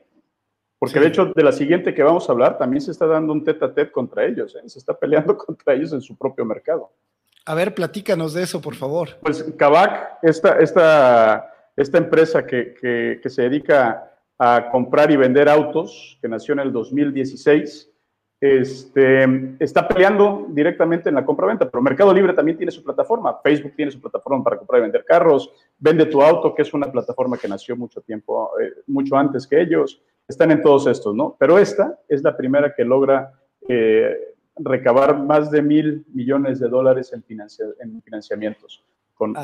Porque 0.81 0.99
de 0.99 1.09
hecho, 1.09 1.31
de 1.35 1.43
la 1.43 1.51
siguiente 1.51 1.93
que 1.93 2.01
vamos 2.01 2.27
a 2.27 2.31
hablar, 2.31 2.57
también 2.57 2.81
se 2.81 2.89
está 2.89 3.05
dando 3.05 3.33
un 3.33 3.43
tete 3.43 3.63
a 3.63 3.71
tete 3.71 3.91
contra 3.91 4.25
ellos, 4.25 4.55
¿eh? 4.55 4.67
se 4.67 4.79
está 4.79 4.97
peleando 4.97 5.37
contra 5.45 5.75
ellos 5.75 5.93
en 5.93 6.01
su 6.01 6.17
propio 6.17 6.43
mercado. 6.43 6.91
A 7.45 7.53
ver, 7.53 7.75
platícanos 7.75 8.33
de 8.33 8.41
eso, 8.41 8.59
por 8.59 8.73
favor. 8.73 9.09
Pues 9.21 9.45
Kavak, 9.59 10.17
esta, 10.23 10.57
esta, 10.57 11.53
esta 11.75 11.97
empresa 11.99 12.47
que, 12.47 12.73
que, 13.21 13.29
se 13.29 13.43
dedica 13.43 14.11
a 14.39 14.69
comprar 14.71 15.11
y 15.11 15.17
vender 15.17 15.49
autos, 15.49 16.17
que 16.19 16.27
nació 16.27 16.53
en 16.53 16.61
el 16.61 16.73
2016, 16.73 17.90
este, 18.41 19.55
está 19.59 19.87
peleando 19.87 20.47
directamente 20.49 21.09
en 21.09 21.15
la 21.15 21.23
compra-venta, 21.23 21.69
pero 21.69 21.83
Mercado 21.83 22.11
Libre 22.11 22.33
también 22.33 22.57
tiene 22.57 22.71
su 22.71 22.83
plataforma, 22.83 23.39
Facebook 23.43 23.73
tiene 23.75 23.91
su 23.91 24.01
plataforma 24.01 24.43
para 24.43 24.57
comprar 24.57 24.79
y 24.79 24.81
vender 24.81 25.05
carros, 25.05 25.53
Vende 25.77 26.05
tu 26.07 26.21
auto, 26.21 26.53
que 26.53 26.63
es 26.63 26.73
una 26.73 26.91
plataforma 26.91 27.37
que 27.37 27.47
nació 27.47 27.75
mucho 27.75 28.01
tiempo, 28.01 28.51
eh, 28.59 28.81
mucho 28.87 29.15
antes 29.15 29.47
que 29.47 29.61
ellos, 29.61 30.01
están 30.27 30.51
en 30.51 30.61
todos 30.61 30.87
estos, 30.87 31.15
¿no? 31.15 31.35
Pero 31.39 31.57
esta 31.57 31.99
es 32.07 32.23
la 32.23 32.37
primera 32.37 32.73
que 32.75 32.85
logra 32.85 33.31
eh, 33.67 34.35
recabar 34.57 35.17
más 35.17 35.49
de 35.49 35.61
mil 35.61 36.05
millones 36.13 36.59
de 36.59 36.69
dólares 36.69 37.13
en, 37.13 37.23
financiamientos. 37.23 38.83
Con, 39.13 39.35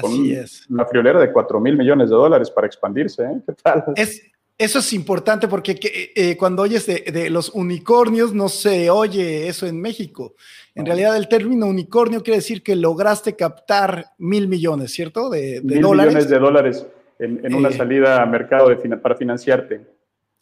una 0.69 0.85
friolera 0.85 1.19
de 1.19 1.31
cuatro 1.31 1.59
mil 1.59 1.77
millones 1.77 2.09
de 2.09 2.15
dólares 2.15 2.49
para 2.49 2.65
expandirse, 2.65 3.23
¿eh? 3.23 3.41
¿Qué 3.45 3.53
tal? 3.53 3.83
Es, 3.95 4.23
eso 4.57 4.79
es 4.79 4.91
importante 4.93 5.47
porque 5.47 5.79
eh, 6.15 6.35
cuando 6.35 6.63
oyes 6.63 6.87
de, 6.87 7.29
los 7.29 7.49
unicornios 7.49 8.33
no 8.33 8.49
se 8.49 8.89
oye 8.89 9.47
eso 9.47 9.67
en 9.67 9.79
México. 9.79 10.35
En 10.73 10.85
realidad 10.85 11.15
el 11.15 11.27
término 11.27 11.67
unicornio 11.67 12.23
quiere 12.23 12.37
decir 12.37 12.63
que 12.63 12.75
lograste 12.75 13.35
captar 13.35 14.13
mil 14.17 14.47
millones, 14.47 14.91
¿cierto? 14.91 15.29
De, 15.29 15.61
mil 15.63 15.81
millones 15.81 16.27
de 16.27 16.39
dólares 16.39 16.87
en, 17.19 17.53
una 17.53 17.71
salida 17.71 18.21
a 18.21 18.25
mercado 18.25 18.69
para 19.01 19.15
financiarte. 19.15 19.81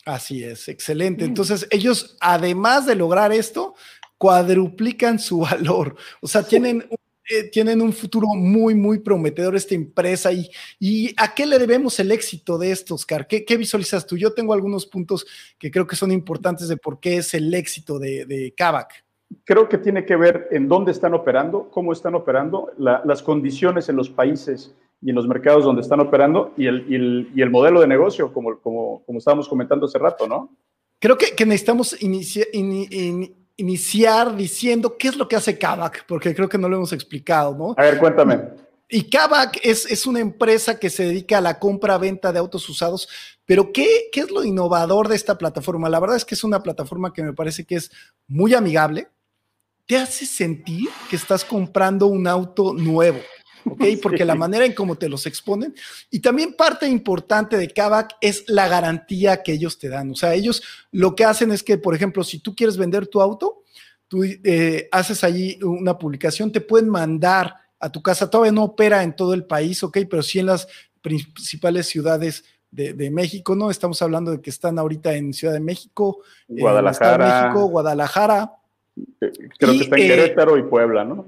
Así 0.06 0.44
es, 0.44 0.68
excelente. 0.68 1.26
Mm. 1.26 1.28
Entonces, 1.28 1.68
ellos, 1.72 2.18
además 2.22 2.86
de 2.86 2.96
lograr 2.96 3.34
esto, 3.34 3.76
cuadruplican 4.18 5.20
su 5.20 5.40
valor. 5.42 5.96
O 6.22 6.28
sea, 6.28 6.44
tienen, 6.44 6.86
eh, 7.30 7.50
tienen 7.50 7.82
un 7.82 7.92
futuro 7.92 8.28
muy, 8.28 8.76
muy 8.76 9.00
prometedor 9.00 9.56
esta 9.56 9.74
empresa. 9.74 10.32
¿Y, 10.32 10.50
y 10.80 11.14
a 11.18 11.34
qué 11.34 11.46
le 11.46 11.58
debemos 11.58 12.00
el 12.00 12.12
éxito 12.12 12.58
de 12.58 12.72
esto, 12.72 12.96
Oscar? 12.96 13.28
¿Qué, 13.28 13.58
visualizas 13.58 14.06
tú? 14.06 14.16
Yo 14.16 14.34
tengo 14.34 14.54
algunos 14.54 14.86
puntos 14.86 15.26
que 15.58 15.72
creo 15.72 15.88
que 15.88 15.96
son 15.96 16.12
importantes 16.12 16.68
de 16.68 16.78
por 16.78 17.00
qué 17.00 17.18
es 17.18 17.34
el 17.34 17.54
éxito 17.54 17.98
de, 17.98 18.26
de 18.26 18.54
Kavak. 18.56 19.06
creo 19.44 19.68
que 19.68 19.80
tiene 19.80 20.06
que 20.06 20.16
ver 20.16 20.48
en 20.52 20.68
dónde 20.68 20.92
están 20.92 21.16
operando, 21.16 21.70
cómo 21.72 21.94
están 21.94 22.14
operando, 22.14 22.72
las 22.78 23.24
condiciones 23.24 23.90
en 23.90 23.96
los 23.96 24.10
países 24.10 24.76
y 25.02 25.10
en 25.10 25.16
los 25.16 25.28
mercados 25.28 25.64
donde 25.64 25.82
están 25.82 26.00
operando 26.00 26.54
y 26.58 26.68
el, 26.68 27.32
y 27.36 27.42
el, 27.42 27.50
modelo 27.50 27.82
de 27.82 27.88
negocio, 27.88 28.32
como, 28.32 28.60
como, 28.60 29.04
como, 29.04 29.18
estábamos 29.18 29.50
comentando 29.50 29.88
hace 29.88 29.98
rato, 29.98 30.28
¿no? 30.28 30.56
Creo 31.00 31.18
que, 31.18 31.36
que 31.36 31.46
necesitamos 31.46 31.96
iniciar 33.58 34.36
diciendo 34.36 34.98
qué 34.98 35.10
es 35.10 35.18
lo 35.18 35.28
que 35.28 35.36
hace 35.36 35.58
Kavak, 35.58 36.06
porque 36.08 36.36
creo 36.36 36.50
que 36.50 36.58
no 36.58 36.68
lo 36.68 36.78
hemos 36.78 36.94
explicado, 36.94 37.56
¿no? 37.56 37.74
A 37.78 37.84
ver, 37.84 37.98
cuéntame. 37.98 38.42
Y 38.88 39.10
Kavak 39.10 39.60
es, 39.64 39.86
es 39.90 40.06
una 40.06 40.20
empresa 40.20 40.80
que 40.80 40.90
se 40.90 41.06
dedica 41.06 41.40
a 41.40 41.42
la 41.42 41.60
compra-venta 41.60 42.32
de 42.32 42.40
autos 42.40 42.70
usados, 42.70 43.10
pero 43.46 43.72
¿qué, 43.72 44.10
¿qué 44.12 44.22
es 44.22 44.32
lo 44.32 44.44
innovador 44.44 45.08
de 45.08 45.16
esta 45.16 45.38
plataforma? 45.38 45.90
La 45.90 46.00
verdad 46.00 46.18
es 46.18 46.26
que 46.26 46.36
es 46.36 46.44
una 46.44 46.62
plataforma 46.62 47.12
que 47.12 47.24
me 47.24 47.34
parece 47.34 47.66
que 47.66 47.76
es 47.76 47.92
muy 48.28 48.54
amigable, 48.54 49.08
te 49.88 49.98
hace 49.98 50.26
sentir 50.26 50.90
que 51.10 51.16
estás 51.16 51.44
comprando 51.46 52.08
un 52.08 52.28
auto 52.28 52.74
nuevo. 52.74 53.20
¿Ok? 53.66 53.84
Porque 54.02 54.26
la 54.26 54.36
manera 54.36 54.66
en 54.66 54.74
cómo 54.74 54.96
te 54.96 55.10
los 55.10 55.26
exponen. 55.26 55.76
Y 56.10 56.20
también 56.20 56.56
parte 56.56 56.88
importante 56.88 57.58
de 57.58 57.70
Kavak 57.70 58.16
es 58.22 58.44
la 58.48 58.68
garantía 58.68 59.44
que 59.44 59.54
ellos 59.54 59.78
te 59.80 59.90
dan. 59.90 60.12
O 60.12 60.16
sea, 60.16 60.34
ellos 60.34 60.64
lo 60.92 61.16
que 61.16 61.26
hacen 61.26 61.52
es 61.52 61.64
que, 61.64 61.78
por 61.78 61.96
ejemplo, 61.96 62.24
si 62.24 62.40
tú 62.40 62.56
quieres 62.56 62.78
vender 62.78 63.08
tu 63.08 63.22
auto, 63.22 63.64
tú 64.08 64.24
eh, 64.24 64.88
haces 64.92 65.24
allí 65.24 65.60
una 65.64 65.98
publicación, 65.98 66.52
te 66.52 66.62
pueden 66.62 66.90
mandar 66.90 67.56
a 67.80 67.92
tu 67.92 68.02
casa. 68.02 68.30
Todavía 68.30 68.52
no 68.52 68.64
opera 68.64 69.04
en 69.04 69.16
todo 69.16 69.34
el 69.34 69.46
país, 69.46 69.84
¿ok? 69.84 70.00
Pero 70.10 70.24
sí 70.24 70.40
en 70.40 70.48
las 70.48 70.68
principales 71.02 71.88
ciudades 71.88 72.44
de, 72.72 73.10
México, 73.10 73.56
¿no? 73.56 73.72
Estamos 73.72 74.02
hablando 74.02 74.32
de 74.32 74.42
que 74.42 74.50
están 74.50 74.78
ahorita 74.78 75.14
en 75.14 75.34
Ciudad 75.34 75.54
de 75.54 75.62
México, 75.62 76.20
Guadalajara, 76.48 77.44
México, 77.44 77.68
Guadalajara. 77.68 78.52
Creo 79.20 79.72
que 79.74 79.82
está 79.82 79.96
en 79.98 80.08
Querétaro 80.08 80.58
y 80.58 80.64
Puebla, 80.64 81.06
¿no? 81.06 81.26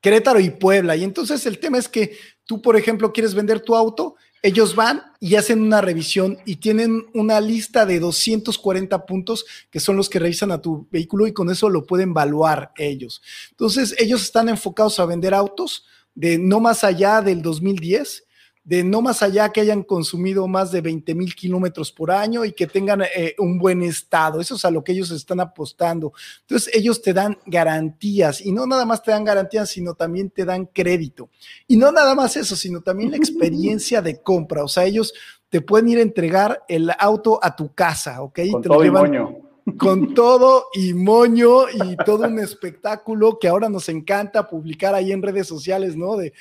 Querétaro 0.00 0.40
y 0.40 0.50
Puebla. 0.50 0.96
Y 0.96 1.04
entonces 1.04 1.44
el 1.46 1.58
tema 1.58 1.78
es 1.78 1.88
que 1.88 2.16
tú, 2.44 2.62
por 2.62 2.76
ejemplo, 2.76 3.12
quieres 3.12 3.34
vender 3.34 3.60
tu 3.60 3.74
auto, 3.74 4.16
ellos 4.42 4.76
van 4.76 5.02
y 5.18 5.34
hacen 5.34 5.60
una 5.60 5.80
revisión 5.80 6.38
y 6.44 6.56
tienen 6.56 7.06
una 7.12 7.40
lista 7.40 7.84
de 7.84 7.98
240 7.98 9.04
puntos 9.04 9.44
que 9.70 9.80
son 9.80 9.96
los 9.96 10.08
que 10.08 10.20
revisan 10.20 10.52
a 10.52 10.60
tu 10.60 10.86
vehículo 10.90 11.26
y 11.26 11.32
con 11.32 11.50
eso 11.50 11.68
lo 11.68 11.84
pueden 11.84 12.10
evaluar 12.10 12.72
ellos. 12.76 13.20
Entonces 13.50 13.96
ellos 13.98 14.22
están 14.22 14.48
enfocados 14.48 15.00
a 15.00 15.06
vender 15.06 15.34
autos 15.34 15.86
de 16.14 16.38
no 16.38 16.60
más 16.60 16.84
allá 16.84 17.20
del 17.20 17.42
2010 17.42 18.27
de 18.68 18.84
no 18.84 19.00
más 19.00 19.22
allá 19.22 19.48
que 19.48 19.62
hayan 19.62 19.82
consumido 19.82 20.46
más 20.46 20.70
de 20.70 20.82
20 20.82 21.14
mil 21.14 21.34
kilómetros 21.34 21.90
por 21.90 22.10
año 22.10 22.44
y 22.44 22.52
que 22.52 22.66
tengan 22.66 23.00
eh, 23.00 23.34
un 23.38 23.58
buen 23.58 23.80
estado. 23.80 24.42
Eso 24.42 24.56
es 24.56 24.64
a 24.66 24.70
lo 24.70 24.84
que 24.84 24.92
ellos 24.92 25.10
están 25.10 25.40
apostando. 25.40 26.12
Entonces, 26.42 26.74
ellos 26.74 27.00
te 27.00 27.14
dan 27.14 27.38
garantías 27.46 28.44
y 28.44 28.52
no 28.52 28.66
nada 28.66 28.84
más 28.84 29.02
te 29.02 29.10
dan 29.10 29.24
garantías, 29.24 29.70
sino 29.70 29.94
también 29.94 30.28
te 30.28 30.44
dan 30.44 30.66
crédito. 30.66 31.30
Y 31.66 31.78
no 31.78 31.90
nada 31.90 32.14
más 32.14 32.36
eso, 32.36 32.56
sino 32.56 32.82
también 32.82 33.10
la 33.10 33.16
experiencia 33.18 34.02
de 34.02 34.20
compra. 34.20 34.62
O 34.62 34.68
sea, 34.68 34.84
ellos 34.84 35.14
te 35.48 35.62
pueden 35.62 35.88
ir 35.88 35.96
a 35.96 36.02
entregar 36.02 36.62
el 36.68 36.92
auto 36.98 37.40
a 37.42 37.56
tu 37.56 37.72
casa, 37.72 38.20
¿ok? 38.20 38.38
Con 38.52 38.60
te 38.60 38.68
todo 38.68 38.84
lo 38.84 39.47
con 39.76 40.14
todo 40.14 40.66
y 40.72 40.94
moño 40.94 41.68
y 41.68 41.96
todo 42.04 42.26
un 42.26 42.38
espectáculo 42.38 43.38
que 43.38 43.48
ahora 43.48 43.68
nos 43.68 43.88
encanta 43.88 44.48
publicar 44.48 44.94
ahí 44.94 45.12
en 45.12 45.22
redes 45.22 45.46
sociales, 45.46 45.96
¿no? 45.96 46.16
De, 46.16 46.32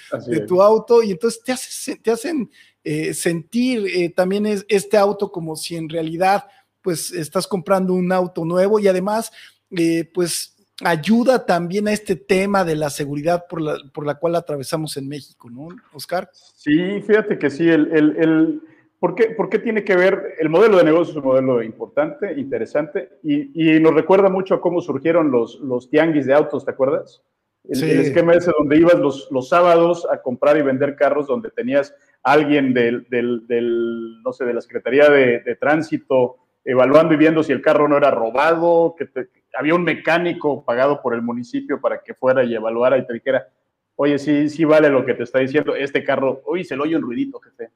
tu 0.47 0.61
auto 0.61 1.03
y 1.03 1.11
entonces 1.11 1.41
te, 1.43 1.95
te 1.95 2.11
hacen 2.11 2.49
eh, 2.83 3.13
sentir 3.13 3.85
eh, 3.87 4.09
también 4.09 4.45
es, 4.45 4.65
este 4.69 4.97
auto 4.97 5.31
como 5.31 5.55
si 5.55 5.75
en 5.75 5.89
realidad 5.89 6.45
pues 6.81 7.11
estás 7.11 7.47
comprando 7.47 7.93
un 7.93 8.11
auto 8.11 8.45
nuevo 8.45 8.79
y 8.79 8.87
además 8.87 9.31
eh, 9.71 10.09
pues 10.13 10.55
ayuda 10.83 11.45
también 11.45 11.87
a 11.87 11.93
este 11.93 12.15
tema 12.15 12.63
de 12.63 12.75
la 12.75 12.89
seguridad 12.89 13.45
por 13.49 13.61
la, 13.61 13.77
por 13.93 14.05
la 14.05 14.15
cual 14.15 14.35
atravesamos 14.35 14.95
en 14.95 15.07
México, 15.09 15.49
¿no, 15.49 15.69
Oscar? 15.91 16.29
Sí, 16.33 17.01
fíjate 17.01 17.37
que 17.37 17.49
sí, 17.49 17.67
el, 17.67 17.91
el 17.91 18.61
¿Por 18.99 19.13
qué, 19.13 19.29
¿Por 19.29 19.49
qué, 19.49 19.59
tiene 19.59 19.83
que 19.83 19.95
ver? 19.95 20.35
El 20.39 20.49
modelo 20.49 20.77
de 20.77 20.83
negocio 20.83 21.11
es 21.11 21.17
un 21.17 21.23
modelo 21.23 21.61
importante, 21.61 22.33
interesante, 22.33 23.09
y, 23.21 23.75
y 23.75 23.79
nos 23.79 23.93
recuerda 23.93 24.27
mucho 24.29 24.55
a 24.55 24.61
cómo 24.61 24.81
surgieron 24.81 25.29
los, 25.29 25.59
los 25.59 25.89
tianguis 25.89 26.25
de 26.25 26.33
autos, 26.33 26.65
¿te 26.65 26.71
acuerdas? 26.71 27.21
El, 27.69 27.83
el, 27.83 27.99
esquema 27.99 28.33
ese 28.33 28.51
donde 28.57 28.77
ibas 28.77 28.95
los, 28.95 29.27
los 29.29 29.49
sábados 29.49 30.07
a 30.09 30.21
comprar 30.21 30.57
y 30.57 30.63
vender 30.63 30.95
carros, 30.95 31.27
donde 31.27 31.51
tenías 31.51 31.93
alguien 32.23 32.73
del, 32.73 33.07
del, 33.09 33.45
del 33.45 34.21
no 34.23 34.33
sé, 34.33 34.45
de 34.45 34.53
la 34.53 34.61
Secretaría 34.61 35.09
de, 35.09 35.41
de, 35.41 35.55
Tránsito 35.55 36.37
evaluando 36.63 37.13
y 37.13 37.17
viendo 37.17 37.43
si 37.43 37.51
el 37.51 37.61
carro 37.61 37.87
no 37.87 37.97
era 37.97 38.09
robado, 38.09 38.95
que, 38.97 39.07
había 39.53 39.75
un 39.75 39.83
mecánico 39.83 40.63
pagado 40.65 41.01
por 41.01 41.13
el 41.13 41.21
municipio 41.21 41.79
para 41.79 42.01
que 42.01 42.13
fuera 42.13 42.43
y 42.43 42.55
evaluara 42.55 42.97
y 42.97 43.05
te 43.05 43.13
dijera, 43.13 43.47
oye, 43.95 44.17
sí, 44.17 44.49
sí 44.49 44.65
vale 44.65 44.89
lo 44.89 45.05
que 45.05 45.13
te 45.13 45.23
está 45.23 45.39
diciendo, 45.39 45.75
este 45.75 46.03
carro, 46.03 46.41
oye, 46.45 46.63
se 46.63 46.75
lo 46.75 46.83
oye 46.83 46.95
un 46.95 47.03
ruidito, 47.03 47.39
jefe 47.39 47.69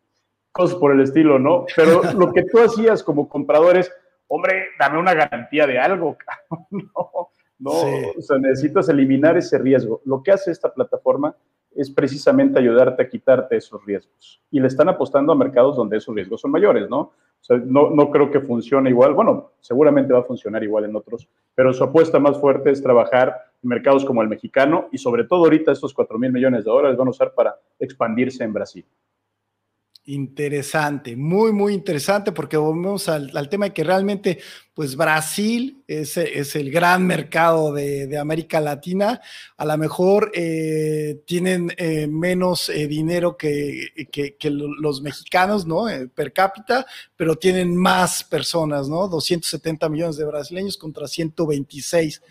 cosas 0.51 0.77
por 0.77 0.91
el 0.91 1.01
estilo, 1.01 1.39
¿no? 1.39 1.65
Pero 1.75 2.01
lo 2.17 2.31
que 2.33 2.43
tú 2.43 2.59
hacías 2.59 3.03
como 3.03 3.29
comprador 3.29 3.77
es, 3.77 3.91
hombre, 4.27 4.65
dame 4.79 4.99
una 4.99 5.13
garantía 5.13 5.67
de 5.67 5.79
algo, 5.79 6.17
no, 6.71 7.29
no, 7.59 7.71
o 7.71 8.21
sea, 8.21 8.37
necesitas 8.39 8.89
eliminar 8.89 9.37
ese 9.37 9.57
riesgo. 9.57 10.01
Lo 10.05 10.23
que 10.23 10.31
hace 10.31 10.51
esta 10.51 10.73
plataforma 10.73 11.35
es 11.75 11.89
precisamente 11.89 12.59
ayudarte 12.59 13.03
a 13.03 13.09
quitarte 13.09 13.55
esos 13.55 13.85
riesgos. 13.85 14.41
Y 14.51 14.59
le 14.59 14.67
están 14.67 14.89
apostando 14.89 15.31
a 15.31 15.35
mercados 15.35 15.75
donde 15.75 15.97
esos 15.97 16.13
riesgos 16.13 16.41
son 16.41 16.51
mayores, 16.51 16.89
¿no? 16.89 16.99
O 16.99 17.43
sea, 17.43 17.57
no, 17.57 17.89
no 17.89 18.11
creo 18.11 18.29
que 18.29 18.41
funcione 18.41 18.89
igual. 18.89 19.13
Bueno, 19.13 19.51
seguramente 19.59 20.13
va 20.13 20.19
a 20.19 20.23
funcionar 20.23 20.63
igual 20.63 20.85
en 20.85 20.95
otros, 20.95 21.27
pero 21.55 21.73
su 21.73 21.83
apuesta 21.83 22.19
más 22.19 22.39
fuerte 22.39 22.71
es 22.71 22.83
trabajar 22.83 23.35
en 23.63 23.69
mercados 23.69 24.05
como 24.05 24.21
el 24.21 24.27
mexicano 24.27 24.89
y 24.91 24.97
sobre 24.97 25.23
todo 25.23 25.45
ahorita 25.45 25.71
estos 25.71 25.93
4 25.93 26.19
mil 26.19 26.31
millones 26.31 26.65
de 26.65 26.71
dólares 26.71 26.97
van 26.97 27.07
a 27.07 27.11
usar 27.11 27.33
para 27.33 27.55
expandirse 27.79 28.43
en 28.43 28.53
Brasil. 28.53 28.85
Interesante, 30.05 31.15
muy, 31.15 31.51
muy 31.51 31.75
interesante, 31.75 32.31
porque 32.31 32.57
volvemos 32.57 33.07
al, 33.07 33.49
tema 33.49 33.65
de 33.65 33.73
que 33.73 33.83
realmente, 33.83 34.39
pues 34.73 34.95
Brasil 34.95 35.83
es, 35.85 36.17
es 36.17 36.55
el 36.55 36.71
gran 36.71 37.05
mercado 37.05 37.71
de, 37.71 38.17
América 38.17 38.59
Latina. 38.59 39.21
A 39.57 39.65
lo 39.65 39.77
mejor 39.77 40.31
eh, 40.33 41.21
tienen 41.27 41.71
eh, 41.77 42.07
menos 42.07 42.69
eh, 42.69 42.87
dinero 42.87 43.37
que, 43.37 43.89
que, 44.11 44.49
los 44.49 45.03
mexicanos, 45.03 45.67
¿no? 45.67 45.85
per 46.15 46.33
cápita, 46.33 46.83
pero 47.15 47.35
tienen 47.35 47.77
más 47.77 48.23
personas, 48.23 48.89
¿no? 48.89 49.07
270 49.07 49.87
millones 49.87 50.17
de 50.17 50.25
brasileños 50.25 50.77
contra 50.77 51.07
126 51.07 52.23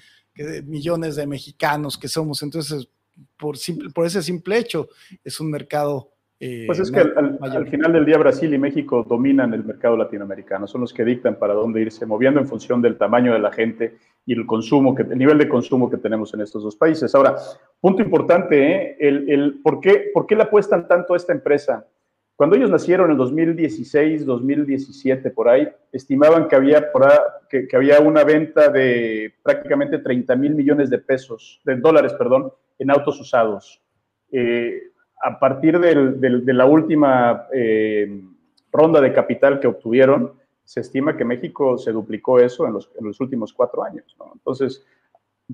millones 0.64 1.14
de 1.14 1.26
mexicanos 1.28 1.96
que 1.96 2.08
somos. 2.08 2.42
Entonces, 2.42 2.88
por, 3.36 3.56
simple, 3.56 3.90
por 3.90 4.06
ese 4.06 4.24
simple 4.24 4.58
hecho, 4.58 4.88
es 5.22 5.38
un 5.38 5.50
mercado 5.50 6.10
eh, 6.42 6.64
pues 6.66 6.80
es 6.80 6.90
que 6.90 7.00
al, 7.00 7.68
final 7.68 7.92
del 7.92 8.06
día 8.06 8.16
Brasil 8.16 8.54
y 8.54 8.58
México 8.58 9.04
dominan 9.06 9.52
el 9.52 9.62
mercado 9.62 9.94
latinoamericano, 9.94 10.66
son 10.66 10.80
los 10.80 10.94
que 10.94 11.04
dictan 11.04 11.38
para 11.38 11.52
dónde 11.52 11.82
irse 11.82 12.06
moviendo 12.06 12.40
en 12.40 12.48
función 12.48 12.80
del 12.80 12.96
tamaño 12.96 13.34
de 13.34 13.40
la 13.40 13.52
gente 13.52 13.98
y 14.24 14.32
el 14.32 14.46
consumo, 14.46 14.94
que, 14.94 15.02
el 15.02 15.18
nivel 15.18 15.36
de 15.36 15.50
consumo 15.50 15.90
que 15.90 15.98
tenemos 15.98 16.32
en 16.32 16.40
estos 16.40 16.62
dos 16.62 16.76
países. 16.76 17.14
Ahora, 17.14 17.36
punto 17.78 18.02
importante, 18.02 18.72
¿eh? 18.72 18.96
el, 18.98 19.28
el, 19.28 19.60
¿por, 19.62 19.80
qué, 19.80 20.10
¿por 20.14 20.26
qué 20.26 20.34
le 20.34 20.44
apuestan 20.44 20.88
tanto 20.88 21.12
a 21.12 21.18
esta 21.18 21.34
empresa? 21.34 21.86
Cuando 22.36 22.56
ellos 22.56 22.70
nacieron 22.70 23.10
en 23.10 23.18
2016, 23.18 24.24
2017, 24.24 25.30
por 25.32 25.46
ahí, 25.46 25.68
estimaban 25.92 26.48
que 26.48 26.56
había, 26.56 26.90
por 26.90 27.06
que, 27.50 27.68
que, 27.68 27.76
había 27.76 28.00
una 28.00 28.24
venta 28.24 28.70
de 28.70 29.34
prácticamente 29.42 29.98
30 29.98 30.36
mil 30.36 30.54
millones 30.54 30.88
de 30.88 30.96
pesos, 31.00 31.60
de 31.66 31.76
dólares, 31.76 32.14
perdón, 32.14 32.50
en 32.78 32.90
autos 32.90 33.20
usados. 33.20 33.82
Eh, 34.32 34.84
a 35.20 35.38
partir 35.38 35.78
de 35.78 36.52
la 36.54 36.66
última 36.66 37.46
eh, 37.52 38.22
ronda 38.72 39.00
de 39.00 39.12
capital 39.12 39.60
que 39.60 39.66
obtuvieron, 39.66 40.32
se 40.64 40.80
estima 40.80 41.16
que 41.16 41.24
México 41.24 41.76
se 41.76 41.92
duplicó 41.92 42.38
eso 42.38 42.66
en 42.66 42.72
los, 42.72 43.20
últimos 43.20 43.52
cuatro 43.52 43.82
años. 43.82 44.16
Entonces, 44.32 44.84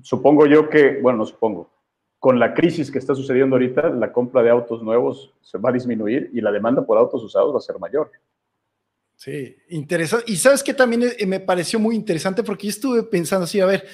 supongo 0.03 0.45
yo 0.45 0.69
que, 0.69 0.99
bueno, 1.01 1.19
no 1.19 1.25
supongo, 1.25 1.71
con 2.19 2.39
la 2.39 2.53
crisis 2.53 2.91
que 2.91 2.99
está 2.99 3.15
sucediendo 3.15 3.55
ahorita, 3.55 3.89
la 3.89 4.11
compra 4.11 4.41
de 4.43 4.49
autos 4.49 4.81
nuevos 4.81 5.33
se 5.41 5.57
va 5.57 5.69
a 5.69 5.73
disminuir 5.73 6.29
y 6.33 6.41
la 6.41 6.51
demanda 6.51 6.85
por 6.85 6.97
autos 6.97 7.23
usados 7.23 7.53
va 7.53 7.57
a 7.57 7.61
ser 7.61 7.79
mayor. 7.79 8.11
Sí, 9.15 9.55
interesante. 9.69 10.31
Y 10.31 10.35
sabes 10.35 10.61
que 10.61 10.75
también 10.75 11.03
eh, 11.17 11.25
me 11.25 11.39
pareció 11.39 11.79
muy 11.79 11.95
interesante 11.95 12.43
porque 12.43 12.67
yo 12.67 12.69
estuve 12.69 13.03
pensando 13.03 13.45
así, 13.45 13.59
a 13.59 13.65
ver, 13.65 13.85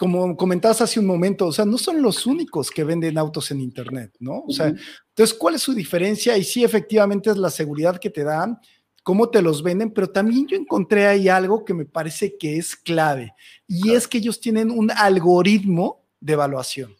como 0.00 0.34
comentabas 0.34 0.80
hace 0.80 0.98
un 0.98 1.04
momento, 1.04 1.48
o 1.48 1.52
sea, 1.52 1.66
no 1.66 1.76
son 1.76 2.00
los 2.00 2.24
únicos 2.24 2.70
que 2.70 2.84
venden 2.84 3.18
autos 3.18 3.50
en 3.50 3.60
Internet, 3.60 4.16
¿no? 4.18 4.44
O 4.48 4.50
sea, 4.50 4.68
entonces, 4.68 5.36
¿cuál 5.38 5.56
es 5.56 5.60
su 5.60 5.74
diferencia? 5.74 6.38
Y 6.38 6.42
sí, 6.42 6.64
efectivamente 6.64 7.28
es 7.28 7.36
la 7.36 7.50
seguridad 7.50 7.98
que 7.98 8.08
te 8.08 8.24
dan, 8.24 8.58
cómo 9.02 9.28
te 9.28 9.42
los 9.42 9.62
venden, 9.62 9.90
pero 9.90 10.08
también 10.08 10.46
yo 10.46 10.56
encontré 10.56 11.06
ahí 11.06 11.28
algo 11.28 11.66
que 11.66 11.74
me 11.74 11.84
parece 11.84 12.38
que 12.38 12.56
es 12.56 12.74
clave, 12.74 13.34
y 13.68 13.90
es 13.90 14.08
que 14.08 14.16
ellos 14.16 14.40
tienen 14.40 14.70
un 14.70 14.90
algoritmo 14.90 16.06
de 16.18 16.32
evaluación. 16.32 16.96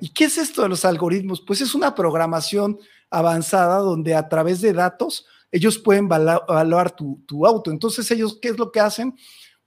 ¿Y 0.00 0.08
qué 0.08 0.24
es 0.24 0.36
esto 0.36 0.62
de 0.62 0.68
los 0.68 0.84
algoritmos? 0.84 1.44
Pues 1.46 1.60
es 1.60 1.76
una 1.76 1.94
programación 1.94 2.76
avanzada 3.08 3.76
donde 3.76 4.16
a 4.16 4.28
través 4.28 4.60
de 4.60 4.72
datos 4.72 5.26
ellos 5.52 5.78
pueden 5.78 6.06
evaluar 6.06 6.90
tu, 6.96 7.22
tu 7.24 7.46
auto. 7.46 7.70
Entonces, 7.70 8.10
ellos, 8.10 8.36
¿qué 8.42 8.48
es 8.48 8.58
lo 8.58 8.72
que 8.72 8.80
hacen? 8.80 9.14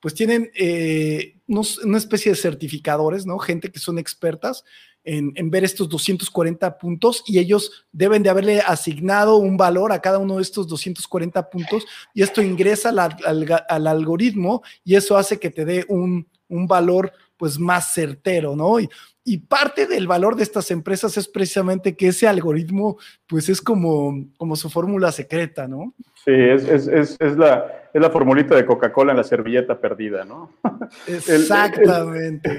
Pues 0.06 0.14
tienen 0.14 0.52
eh, 0.54 1.34
una 1.48 1.98
especie 1.98 2.32
de 2.32 2.38
certificadores, 2.38 3.26
¿no? 3.26 3.40
Gente 3.40 3.72
que 3.72 3.80
son 3.80 3.98
expertas 3.98 4.64
en, 5.04 5.34
ver 5.50 5.64
estos 5.64 5.90
240 5.90 6.78
puntos 6.78 7.24
y 7.26 7.40
ellos 7.40 7.88
deben 7.92 8.22
de 8.22 8.30
haberle 8.30 8.60
asignado 8.60 9.38
un 9.38 9.58
valor 9.58 9.92
a 9.92 10.04
cada 10.04 10.20
uno 10.20 10.36
de 10.36 10.44
estos 10.44 10.68
240 10.68 11.50
puntos 11.50 11.88
y 12.14 12.22
esto 12.22 12.44
ingresa 12.44 12.90
al, 12.90 13.88
algoritmo 13.88 14.62
y 14.84 14.94
eso 14.94 15.18
hace 15.18 15.40
que 15.40 15.50
te 15.50 15.66
dé 15.66 15.86
un, 15.90 16.28
un 16.50 16.68
valor 16.68 17.12
pues 17.36 17.58
más 17.58 17.92
certero, 17.92 18.56
¿no? 18.56 18.80
Y, 18.80 18.88
y 19.28 19.40
parte 19.40 19.88
del 19.88 20.06
valor 20.06 20.36
de 20.36 20.44
estas 20.44 20.70
empresas 20.70 21.18
es 21.18 21.28
precisamente 21.28 21.96
que 21.96 22.10
ese 22.10 22.28
algoritmo, 22.28 22.98
pues 23.28 23.50
es 23.50 23.60
como, 23.60 24.28
como 24.38 24.56
su 24.56 24.70
fórmula 24.70 25.12
secreta, 25.12 25.68
¿no? 25.68 25.96
Sí, 26.24 26.32
es, 26.32 26.64
es, 26.70 26.88
es, 26.88 27.18
es 27.20 27.36
la, 27.36 27.90
la 27.92 28.12
formulita 28.12 28.56
de 28.56 28.68
Coca-Cola 28.68 29.12
en 29.12 29.18
la 29.18 29.24
servilleta 29.24 29.80
perdida, 29.80 30.26
¿no? 30.26 30.52
Exactamente. 31.08 32.56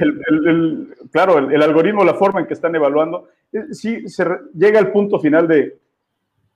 claro, 1.13 1.39
el, 1.39 1.63
algoritmo, 1.63 2.05
la 2.05 2.15
forma 2.15 2.41
en 2.41 2.47
que 2.47 2.55
están 2.55 2.75
evaluando, 2.75 3.29
eh, 3.53 3.73
sí 3.73 4.09
se 4.09 4.27
llega 4.53 4.81
al 4.81 4.91
punto 4.91 5.21
final 5.21 5.47
de 5.47 5.79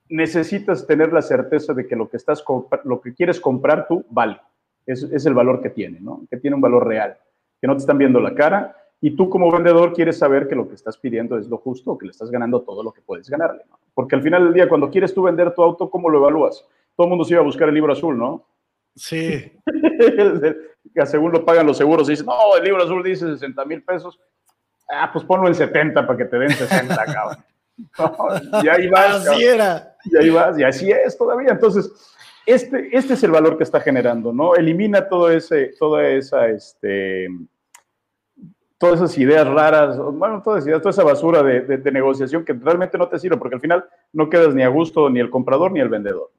necesitas 0.09 0.85
tener 0.85 1.13
la 1.13 1.21
certeza 1.21 1.73
de 1.73 1.87
que 1.87 1.95
lo 1.95 2.09
que, 2.09 2.17
estás, 2.17 2.43
lo 2.83 2.99
que 2.99 3.13
quieres 3.13 3.39
comprar 3.39 3.87
tú 3.87 4.05
vale. 4.09 4.41
Es, 4.85 5.03
es 5.03 5.25
el 5.25 5.33
valor 5.33 5.61
que 5.61 5.69
tiene, 5.69 6.01
¿no? 6.01 6.25
Que 6.29 6.35
tiene 6.35 6.55
un 6.55 6.61
valor 6.61 6.85
real, 6.85 7.15
que 7.61 7.67
no 7.67 7.75
te 7.75 7.79
están 7.79 7.97
viendo 7.97 8.19
la 8.19 8.35
cara 8.35 8.75
y 9.03 9.15
tú 9.15 9.29
como 9.29 9.51
vendedor 9.51 9.93
quieres 9.93 10.19
saber 10.19 10.47
que 10.47 10.55
lo 10.55 10.69
que 10.69 10.75
estás 10.75 10.95
pidiendo 10.95 11.37
es 11.37 11.47
lo 11.47 11.57
justo, 11.57 11.97
que 11.97 12.05
le 12.05 12.11
estás 12.11 12.29
ganando 12.29 12.61
todo 12.61 12.83
lo 12.83 12.93
que 12.93 13.01
puedes 13.01 13.27
ganarle. 13.27 13.63
¿no? 13.67 13.79
Porque 13.95 14.15
al 14.15 14.21
final 14.21 14.45
del 14.45 14.53
día, 14.53 14.69
cuando 14.69 14.91
quieres 14.91 15.11
tú 15.11 15.23
vender 15.23 15.53
tu 15.55 15.63
auto, 15.63 15.89
¿cómo 15.89 16.07
lo 16.07 16.19
evalúas? 16.19 16.63
Todo 16.95 17.05
el 17.05 17.09
mundo 17.09 17.25
se 17.25 17.33
iba 17.33 17.41
a 17.41 17.45
buscar 17.45 17.67
el 17.67 17.73
libro 17.73 17.91
azul, 17.91 18.15
¿no? 18.15 18.45
Sí. 18.95 19.51
Según 21.05 21.31
lo 21.31 21.43
pagan 21.43 21.65
los 21.65 21.77
seguros, 21.77 22.07
dicen, 22.07 22.27
no, 22.27 22.55
el 22.55 22.63
libro 22.63 22.83
azul 22.83 23.03
dice 23.03 23.27
60 23.27 23.65
mil 23.65 23.83
pesos. 23.83 24.19
Ah, 24.91 25.09
pues 25.11 25.25
ponlo 25.25 25.47
en 25.47 25.55
70 25.55 26.05
para 26.05 26.17
que 26.17 26.25
te 26.25 26.37
den 26.37 26.51
60, 26.51 27.05
cabrón. 27.05 28.63
y 28.63 28.67
ahí 28.67 28.87
vas. 28.87 29.27
Así 29.27 29.43
era. 29.43 29.95
Y 30.05 30.17
ahí 30.17 30.29
vas, 30.29 30.59
y 30.59 30.63
así 30.63 30.91
es 30.91 31.17
todavía. 31.17 31.51
Entonces, 31.51 31.91
este, 32.45 32.95
este 32.95 33.13
es 33.15 33.23
el 33.23 33.31
valor 33.31 33.57
que 33.57 33.63
está 33.63 33.79
generando, 33.79 34.31
¿no? 34.31 34.55
Elimina 34.55 35.07
todo 35.07 35.31
ese, 35.31 35.73
toda 35.79 36.07
esa, 36.07 36.47
este, 36.49 37.27
todas 38.81 38.99
esas 38.99 39.15
ideas 39.19 39.47
raras, 39.47 39.95
bueno, 39.95 40.41
toda 40.43 40.57
esa, 40.57 40.79
toda 40.79 40.89
esa 40.89 41.03
basura 41.03 41.43
de, 41.43 41.61
de, 41.61 41.91
negociación 41.91 42.43
que 42.43 42.53
realmente 42.53 42.97
no 42.97 43.07
te 43.07 43.19
sirve, 43.19 43.37
porque 43.37 43.53
al 43.53 43.61
final 43.61 43.85
no 44.11 44.27
quedas 44.27 44.55
ni 44.55 44.63
a 44.63 44.69
gusto 44.69 45.07
ni 45.07 45.19
el 45.19 45.29
comprador 45.29 45.71
ni 45.71 45.79
el 45.79 45.87
vendedor. 45.87 46.31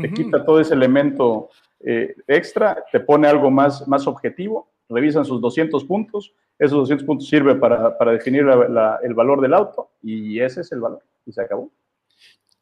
Te 0.00 0.12
quita 0.12 0.44
todo 0.44 0.60
ese 0.60 0.74
elemento 0.74 1.50
eh, 1.80 2.14
extra, 2.28 2.84
te 2.92 3.00
pone 3.00 3.26
algo 3.26 3.50
más, 3.50 3.88
más 3.88 4.06
objetivo, 4.06 4.70
revisan 4.88 5.24
sus 5.24 5.40
200 5.40 5.84
puntos, 5.84 6.32
esos 6.56 6.78
200 6.78 7.04
puntos 7.04 7.28
sirven 7.28 7.58
para, 7.58 7.98
para 7.98 8.12
definir 8.12 8.42
el 8.42 9.14
valor 9.14 9.40
del 9.40 9.54
auto 9.54 9.90
y 10.00 10.38
ese 10.38 10.60
es 10.60 10.70
el 10.70 10.78
valor 10.78 11.02
y 11.26 11.32
se 11.32 11.42
acabó. 11.42 11.68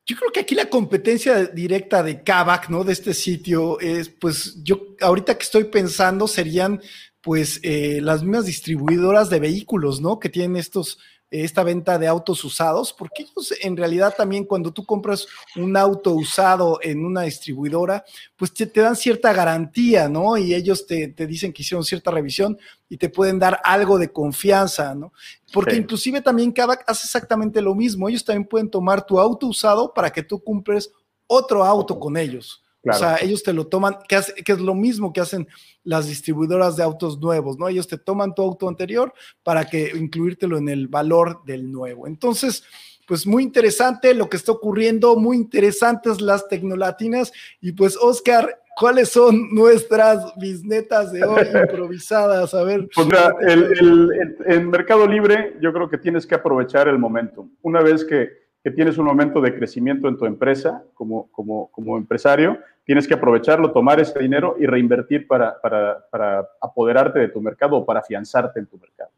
Yo 0.07 0.17
creo 0.17 0.33
que 0.33 0.41
aquí 0.41 0.55
la 0.55 0.71
competencia 0.71 1.45
directa 1.45 2.03
de 2.03 2.23
Kavak, 2.23 2.71
¿no? 2.71 2.83
De 2.83 2.95
este 2.95 3.13
sitio 3.13 3.79
es, 3.79 4.09
pues 4.09 4.65
yo 4.65 4.97
ahorita 5.03 5.37
que 5.37 5.43
estoy 5.43 5.65
pensando 5.65 6.27
serían 6.27 6.81
pues 7.23 7.61
eh, 7.63 8.01
las 8.03 8.23
mismas 8.23 8.47
distribuidoras 8.47 9.29
de 9.31 9.41
vehículos, 9.41 10.01
¿no? 10.01 10.19
Que 10.19 10.29
tienen 10.29 10.57
estos, 10.57 10.99
esta 11.31 11.63
venta 11.63 11.99
de 11.99 12.07
autos 12.07 12.43
usados, 12.45 12.93
porque 12.93 13.23
ellos 13.25 13.53
en 13.61 13.77
realidad 13.77 14.15
también 14.17 14.45
cuando 14.45 14.73
tú 14.73 14.85
compras 14.87 15.27
un 15.57 15.77
auto 15.77 16.13
usado 16.13 16.79
en 16.83 17.05
una 17.05 17.23
distribuidora, 17.23 18.05
pues 18.37 18.55
te, 18.55 18.67
dan 18.67 18.97
cierta 18.97 19.33
garantía, 19.33 20.09
¿no? 20.09 20.39
Y 20.39 20.55
ellos 20.55 20.87
te, 20.87 21.09
dicen 21.27 21.53
que 21.53 21.63
hicieron 21.63 21.85
cierta 21.85 22.11
revisión 22.11 22.57
y 22.89 22.97
te 22.97 23.11
pueden 23.11 23.39
dar 23.39 23.61
algo 23.65 23.99
de 23.99 24.11
confianza, 24.11 24.95
¿no? 24.95 25.13
Porque 25.53 25.77
inclusive 25.77 26.23
también 26.23 26.53
Kavak 26.53 26.85
hace 26.87 27.05
exactamente 27.05 27.61
lo 27.61 27.75
mismo, 27.75 28.09
ellos 28.09 28.25
también 28.25 28.49
pueden 28.49 28.71
tomar 28.71 29.05
tu 29.05 29.19
auto 29.19 29.47
usado 29.47 29.93
para 29.93 30.11
que 30.11 30.23
tú 30.23 30.43
cumples 30.43 30.91
otro 31.27 31.65
auto 31.65 31.99
con 31.99 32.17
ellos. 32.17 32.63
O 32.85 32.93
sea, 32.93 33.17
ellos 33.21 33.43
te 33.43 33.53
lo 33.53 33.67
toman, 33.67 33.99
que, 34.09 34.17
es 34.17 34.61
lo 34.61 34.75
mismo 34.75 35.13
que 35.13 35.21
hacen 35.21 35.49
las 35.83 36.07
distribuidoras 36.07 36.77
de 36.77 36.83
autos 36.83 37.19
nuevos, 37.19 37.59
¿no? 37.59 37.69
Ellos 37.69 37.89
te 37.89 37.99
toman 37.99 38.35
tu 38.35 38.43
auto 38.43 38.69
anterior 38.69 39.13
para 39.43 39.65
que 39.65 39.93
incluírtelo 39.95 40.59
en 40.59 40.69
el 40.69 40.89
valor 40.89 41.43
del 41.45 41.71
nuevo. 41.71 42.07
Entonces, 42.07 42.63
pues 43.07 43.27
muy 43.27 43.43
interesante 43.43 44.15
lo 44.15 44.29
que 44.29 44.37
está 44.37 44.53
ocurriendo, 44.53 45.17
muy 45.17 45.37
interesantes 45.37 46.21
las 46.21 46.47
tecnolatinas. 46.47 47.33
Y 47.61 47.73
pues, 47.73 47.97
Oscar, 47.97 48.63
¿cuáles 48.77 49.09
son 49.09 49.49
nuestras 49.53 50.33
bisnetas 50.37 51.13
de 51.13 51.25
hoy 51.25 51.43
improvisadas? 51.63 52.55
A 52.55 52.63
ver. 52.63 52.89
Pues 52.95 53.07
mira, 53.07 53.35
el, 53.41 54.11
el, 54.47 54.67
Mercado 54.69 55.07
Libre, 55.07 55.57
yo 55.61 55.73
creo 55.73 55.89
que 55.89 55.99
tienes 55.99 56.27
que 56.27 56.37
aprovechar 56.37 56.87
el 56.87 56.99
momento. 56.99 57.49
Una 57.63 57.81
vez 57.81 58.05
que 58.05 58.48
que 58.69 58.75
tienes 58.75 58.99
un 58.99 59.07
momento 59.07 59.41
de 59.41 59.55
crecimiento 59.55 60.09
en 60.09 60.19
tu 60.19 60.27
empresa 60.27 60.85
como, 60.93 61.31
como, 61.33 61.71
como 61.71 61.97
empresario, 61.97 62.59
tienes 62.85 63.09
que 63.09 63.15
aprovecharlo, 63.15 63.73
tomar 63.73 63.99
ese 63.99 64.19
dinero 64.19 64.57
y 64.61 64.67
reinvertir 64.67 65.27
para, 65.27 65.59
para, 65.59 66.07
para 66.11 66.47
apoderarte 66.61 67.19
de 67.19 67.29
tu 67.29 67.41
mercado 67.41 67.77
o 67.77 67.87
para 67.87 68.01
afianzarte 68.01 68.61
en 68.61 68.67
tu 68.67 68.77
mercado. 68.77 69.11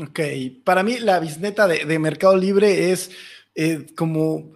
Ok, 0.00 0.20
para 0.64 0.82
mí 0.82 0.98
la 0.98 1.20
bisneta 1.20 1.68
de, 1.68 1.84
de 1.84 1.98
Mercado 2.00 2.36
Libre 2.36 2.90
es 2.90 3.12
eh, 3.54 3.86
como, 3.96 4.52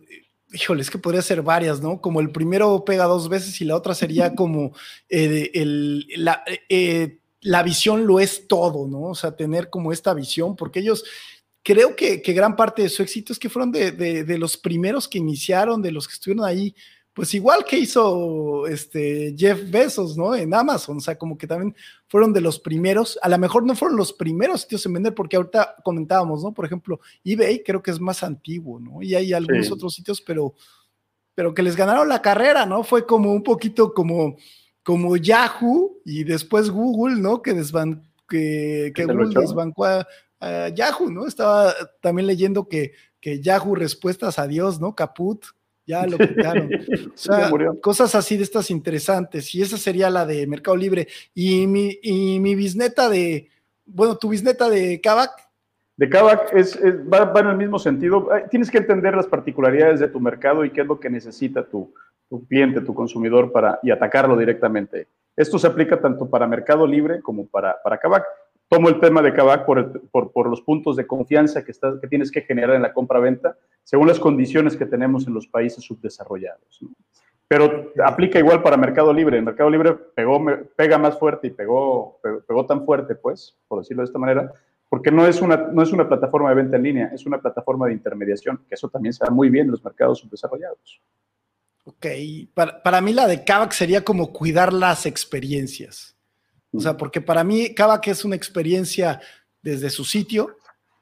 híjole, 0.53 0.83
es 0.83 0.91
que 0.91 0.99
podría 0.99 1.23
ser 1.23 1.41
varias, 1.43 1.81
¿no? 1.81 2.01
Como 2.01 2.21
el 2.21 2.31
primero 2.31 2.85
pega 2.85 3.05
dos 3.05 3.29
veces 3.29 3.61
y 3.61 3.65
la 3.65 3.77
otra 3.77 3.95
sería 3.95 4.35
como 4.35 4.73
eh, 5.09 5.53
el, 5.55 6.07
la, 6.17 6.43
eh, 6.69 7.19
la 7.43 7.63
visión 7.63 8.09
lo 8.09 8.19
es 8.19 8.49
todo, 8.49 8.89
¿no? 8.89 9.03
O 9.03 9.15
sea, 9.15 9.37
tener 9.37 9.71
como 9.71 9.93
esta 9.93 10.13
visión, 10.15 10.57
porque 10.57 10.81
ellos 10.81 11.05
creo 11.63 11.95
que, 11.95 12.19
gran 12.19 12.57
parte 12.57 12.83
de 12.83 12.89
su 12.89 13.03
éxito 13.03 13.33
es 13.33 13.39
que 13.39 13.51
fueron 13.51 13.73
de, 13.73 14.39
los 14.39 14.57
primeros 14.57 15.09
que 15.09 15.19
iniciaron, 15.19 15.83
de 15.83 15.93
los 15.93 16.07
que 16.07 16.15
estuvieron 16.15 16.45
ahí, 16.45 16.75
pues 17.13 17.35
igual 17.35 17.65
que 17.65 17.77
hizo 17.77 18.67
este 18.67 19.35
Jeff 19.37 19.69
Bezos, 19.69 20.17
¿no? 20.17 20.35
En 20.35 20.55
Amazon, 20.55 20.99
o 20.99 21.01
sea, 21.01 21.19
como 21.19 21.37
que 21.37 21.47
también 21.47 21.75
fueron 22.07 22.33
de 22.33 22.41
los 22.41 22.59
primeros, 22.61 23.19
a 23.21 23.29
lo 23.29 23.37
mejor 23.37 23.67
no 23.67 23.75
fueron 23.75 23.97
los 23.97 24.13
primeros 24.13 24.63
sitios 24.63 24.87
en 24.87 24.93
vender, 24.95 25.15
porque 25.15 25.37
ahorita 25.37 25.77
comentábamos, 25.85 26.43
¿no? 26.43 26.55
Por 26.55 26.65
ejemplo, 26.65 27.01
eBay 27.25 27.63
creo 27.65 27.83
que 27.83 27.91
es 27.91 28.01
más 28.01 28.23
antiguo, 28.23 28.79
¿no? 28.79 29.03
Y 29.03 29.15
hay 29.15 29.33
algunos 29.33 29.71
otros 29.73 29.95
sitios, 29.95 30.21
pero, 30.21 30.55
pero 31.35 31.53
que 31.53 31.63
les 31.63 31.77
ganaron 31.77 32.09
la 32.09 32.23
carrera, 32.23 32.65
¿no? 32.65 32.85
Fue 32.85 33.05
como 33.05 33.33
un 33.33 33.43
poquito 33.43 33.93
como, 33.93 34.37
como 34.83 35.17
Yahoo 35.17 36.01
y 36.05 36.23
después 36.23 36.71
Google, 36.71 37.21
¿no? 37.21 37.43
Que, 37.43 37.55
desban, 37.55 38.10
que, 38.31 38.93
que 38.95 39.05
Google 39.05 39.39
desbancó 39.39 39.85
a 39.85 40.07
Yahoo, 40.75 41.11
¿no? 41.11 41.27
Estaba 41.27 41.75
también 42.01 42.27
leyendo 42.27 42.67
que, 42.67 42.93
que 43.21 43.41
Yahoo 43.41 43.75
respuestas 43.75 44.39
a 44.39 44.47
Dios, 44.47 44.81
¿no? 44.81 44.95
Caput, 44.95 45.45
ya 45.87 46.07
lo 46.07 46.17
quitaron. 46.19 46.71
O 47.15 47.23
sea, 47.23 47.51
cosas 47.83 48.15
así 48.15 48.37
de 48.37 48.45
estas 48.45 48.71
interesantes. 48.71 49.55
Y 49.55 49.61
esa 49.61 49.77
sería 49.77 50.09
la 50.09 50.25
de 50.25 50.47
Mercado 50.47 50.77
Libre. 50.77 51.09
Y 51.35 51.67
mi, 51.67 51.99
y 52.03 52.41
mi 52.41 52.55
bisneta 52.55 53.11
de, 53.11 53.49
bueno, 53.85 54.17
tu 54.17 54.31
bisneta 54.31 54.71
de 54.71 55.01
Kavak. 55.01 55.33
De 55.97 56.09
Kavak 56.09 56.55
es, 56.55 56.79
va, 56.79 57.39
en 57.41 57.47
el 57.49 57.57
mismo 57.57 57.79
sentido. 57.79 58.29
Tienes 58.51 58.71
que 58.71 58.79
entender 58.79 59.15
las 59.15 59.27
particularidades 59.27 60.01
de 60.01 60.09
tu 60.09 60.19
mercado 60.19 60.65
y 60.65 60.71
qué 60.71 60.81
es 60.81 60.87
lo 60.87 60.99
que 60.99 61.11
necesita 61.11 61.63
tu, 61.65 61.93
tu 62.29 62.47
cliente, 62.47 62.81
tu 62.81 62.95
consumidor 62.95 63.53
para, 63.53 63.79
y 63.83 63.91
atacarlo 63.91 64.37
directamente. 64.37 65.09
Esto 65.37 65.59
se 65.59 65.67
aplica 65.67 66.01
tanto 66.01 66.29
para 66.29 66.47
Mercado 66.47 66.87
Libre 66.87 67.21
como 67.23 67.47
para, 67.47 67.81
para 67.83 67.99
Kavak 67.99 68.25
tomo 68.71 68.89
el 68.89 69.01
tema 69.01 69.21
de 69.21 69.35
Kavak 69.35 69.67
por, 69.67 70.01
por, 70.11 70.49
los 70.49 70.63
puntos 70.63 70.95
de 70.95 71.07
confianza 71.07 71.65
que, 71.65 71.73
que 72.01 72.09
tienes 72.09 72.31
que 72.31 72.43
generar 72.43 72.77
en 72.77 72.83
la 72.83 72.93
compra-venta 72.93 73.57
según 73.83 74.07
las 74.07 74.21
condiciones 74.21 74.77
que 74.77 74.87
tenemos 74.87 75.27
en 75.27 75.35
los 75.35 75.49
países 75.49 75.85
subdesarrollados. 75.85 76.81
Pero 77.49 77.93
aplica 78.05 78.39
igual 78.39 78.63
para 78.63 78.77
Mercado 78.77 79.13
Libre. 79.13 79.39
El 79.39 79.45
Mercado 79.45 79.69
Libre 79.69 79.95
pegó, 80.15 80.41
pega 80.77 80.99
más 80.99 81.19
fuerte 81.19 81.49
y 81.49 81.51
pegó, 81.51 82.21
pegó, 82.47 82.65
tan 82.65 82.85
fuerte, 82.87 83.17
pues, 83.17 83.59
por 83.67 83.81
decirlo 83.81 84.03
de 84.03 84.07
esta 84.07 84.21
manera, 84.21 84.53
porque 84.89 85.11
no 85.11 85.27
es, 85.27 85.43
una, 85.43 85.57
no 85.57 85.83
es 85.83 85.93
una 85.93 86.09
plataforma 86.09 86.51
de 86.51 86.55
venta 86.55 86.77
en 86.77 86.85
línea, 86.85 87.11
es 87.13 87.27
una 87.27 87.41
plataforma 87.41 87.89
de 87.89 87.95
intermediación, 87.95 88.65
que 88.69 88.77
eso 88.77 88.89
también 88.89 89.13
se 89.13 89.25
da 89.25 89.33
muy 89.33 89.51
bien 89.51 89.65
en 89.65 89.73
los 89.73 89.85
mercados 89.85 90.21
subdesarrollados. 90.21 91.03
Ok, 91.85 92.07
para, 92.55 92.83
para 92.83 93.01
mí 93.01 93.13
la 93.13 93.27
de 93.27 93.45
Kavak 93.45 93.73
sería 93.73 94.05
como 94.05 94.33
cuidar 94.33 94.73
las 94.73 95.07
experiencias. 95.07 96.17
O 96.73 96.81
sea, 96.81 96.97
porque 96.97 97.21
para 97.21 97.43
mí 97.43 97.75
que 98.01 98.11
es 98.11 98.25
una 98.25 98.37
experiencia 98.37 99.21
desde 99.63 99.91
su 99.91 100.05
sitio, 100.05 100.57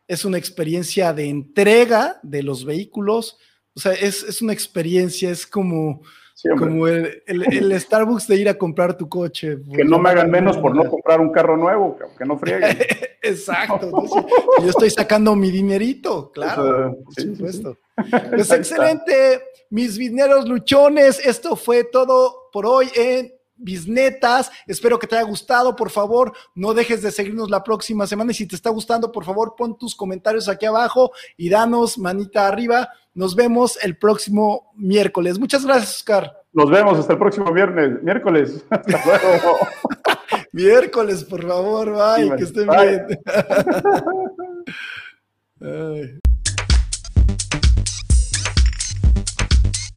es 0.06 0.24
una 0.24 0.38
experiencia 0.38 1.12
de 1.12 1.28
entrega 1.28 2.18
de 2.22 2.42
los 2.42 2.64
vehículos, 2.64 3.36
o 3.74 3.80
sea, 3.80 3.92
es, 3.92 4.40
una 4.42 4.54
experiencia, 4.54 5.30
es 5.30 5.46
como, 5.46 6.02
como 6.56 6.86
el, 6.86 7.80
Starbucks 7.80 8.28
de 8.28 8.36
ir 8.36 8.48
a 8.48 8.54
comprar 8.54 8.96
tu 8.96 9.08
coche. 9.08 9.58
Que 9.74 9.84
no 9.84 9.98
me 9.98 10.10
hagan 10.10 10.30
menos 10.30 10.56
por 10.56 10.74
no 10.74 10.84
comprar 10.90 11.20
un 11.20 11.30
carro 11.30 11.56
nuevo, 11.56 11.98
que 12.16 12.24
no 12.24 12.38
frieguen. 12.38 12.78
Exacto. 13.22 13.90
yo 14.62 14.68
estoy 14.68 14.90
sacando 14.90 15.34
mi 15.34 15.50
dinerito, 15.50 16.30
claro, 16.30 16.96
por 17.04 17.14
supuesto. 17.14 17.78
Pues 18.30 18.50
excelente, 18.52 19.42
mis 19.70 19.96
dineros 19.96 20.48
luchones. 20.48 21.24
Esto 21.24 21.56
fue 21.56 21.84
todo 21.84 22.48
por 22.52 22.66
hoy 22.66 22.88
en 22.94 23.32
bisnetas. 23.58 24.50
Espero 24.66 24.98
que 24.98 25.06
te 25.06 25.16
haya 25.16 25.24
gustado. 25.24 25.76
Por 25.76 25.90
favor, 25.90 26.32
no 26.54 26.74
dejes 26.74 27.02
de 27.02 27.10
seguirnos 27.10 27.50
la 27.50 27.62
próxima 27.62 28.06
semana. 28.06 28.32
Y 28.32 28.34
si 28.34 28.46
te 28.46 28.56
está 28.56 28.70
gustando, 28.70 29.12
por 29.12 29.24
favor, 29.24 29.54
pon 29.56 29.76
tus 29.76 29.94
comentarios 29.94 30.48
aquí 30.48 30.66
abajo 30.66 31.12
y 31.36 31.50
danos 31.50 31.98
manita 31.98 32.46
arriba. 32.46 32.88
Nos 33.14 33.34
vemos 33.34 33.78
el 33.82 33.98
próximo 33.98 34.72
miércoles. 34.76 35.38
Muchas 35.38 35.64
gracias, 35.64 35.96
Oscar. 35.96 36.32
Nos 36.52 36.70
vemos 36.70 36.98
hasta 36.98 37.12
el 37.12 37.18
próximo 37.18 37.52
viernes, 37.52 38.02
miércoles. 38.02 38.64
Hasta 38.70 39.04
luego. 39.04 39.58
miércoles, 40.52 41.24
por 41.24 41.46
favor, 41.46 41.92
bye, 41.92 42.36
que 42.36 42.44
estén 42.44 42.68
bien. 45.60 46.20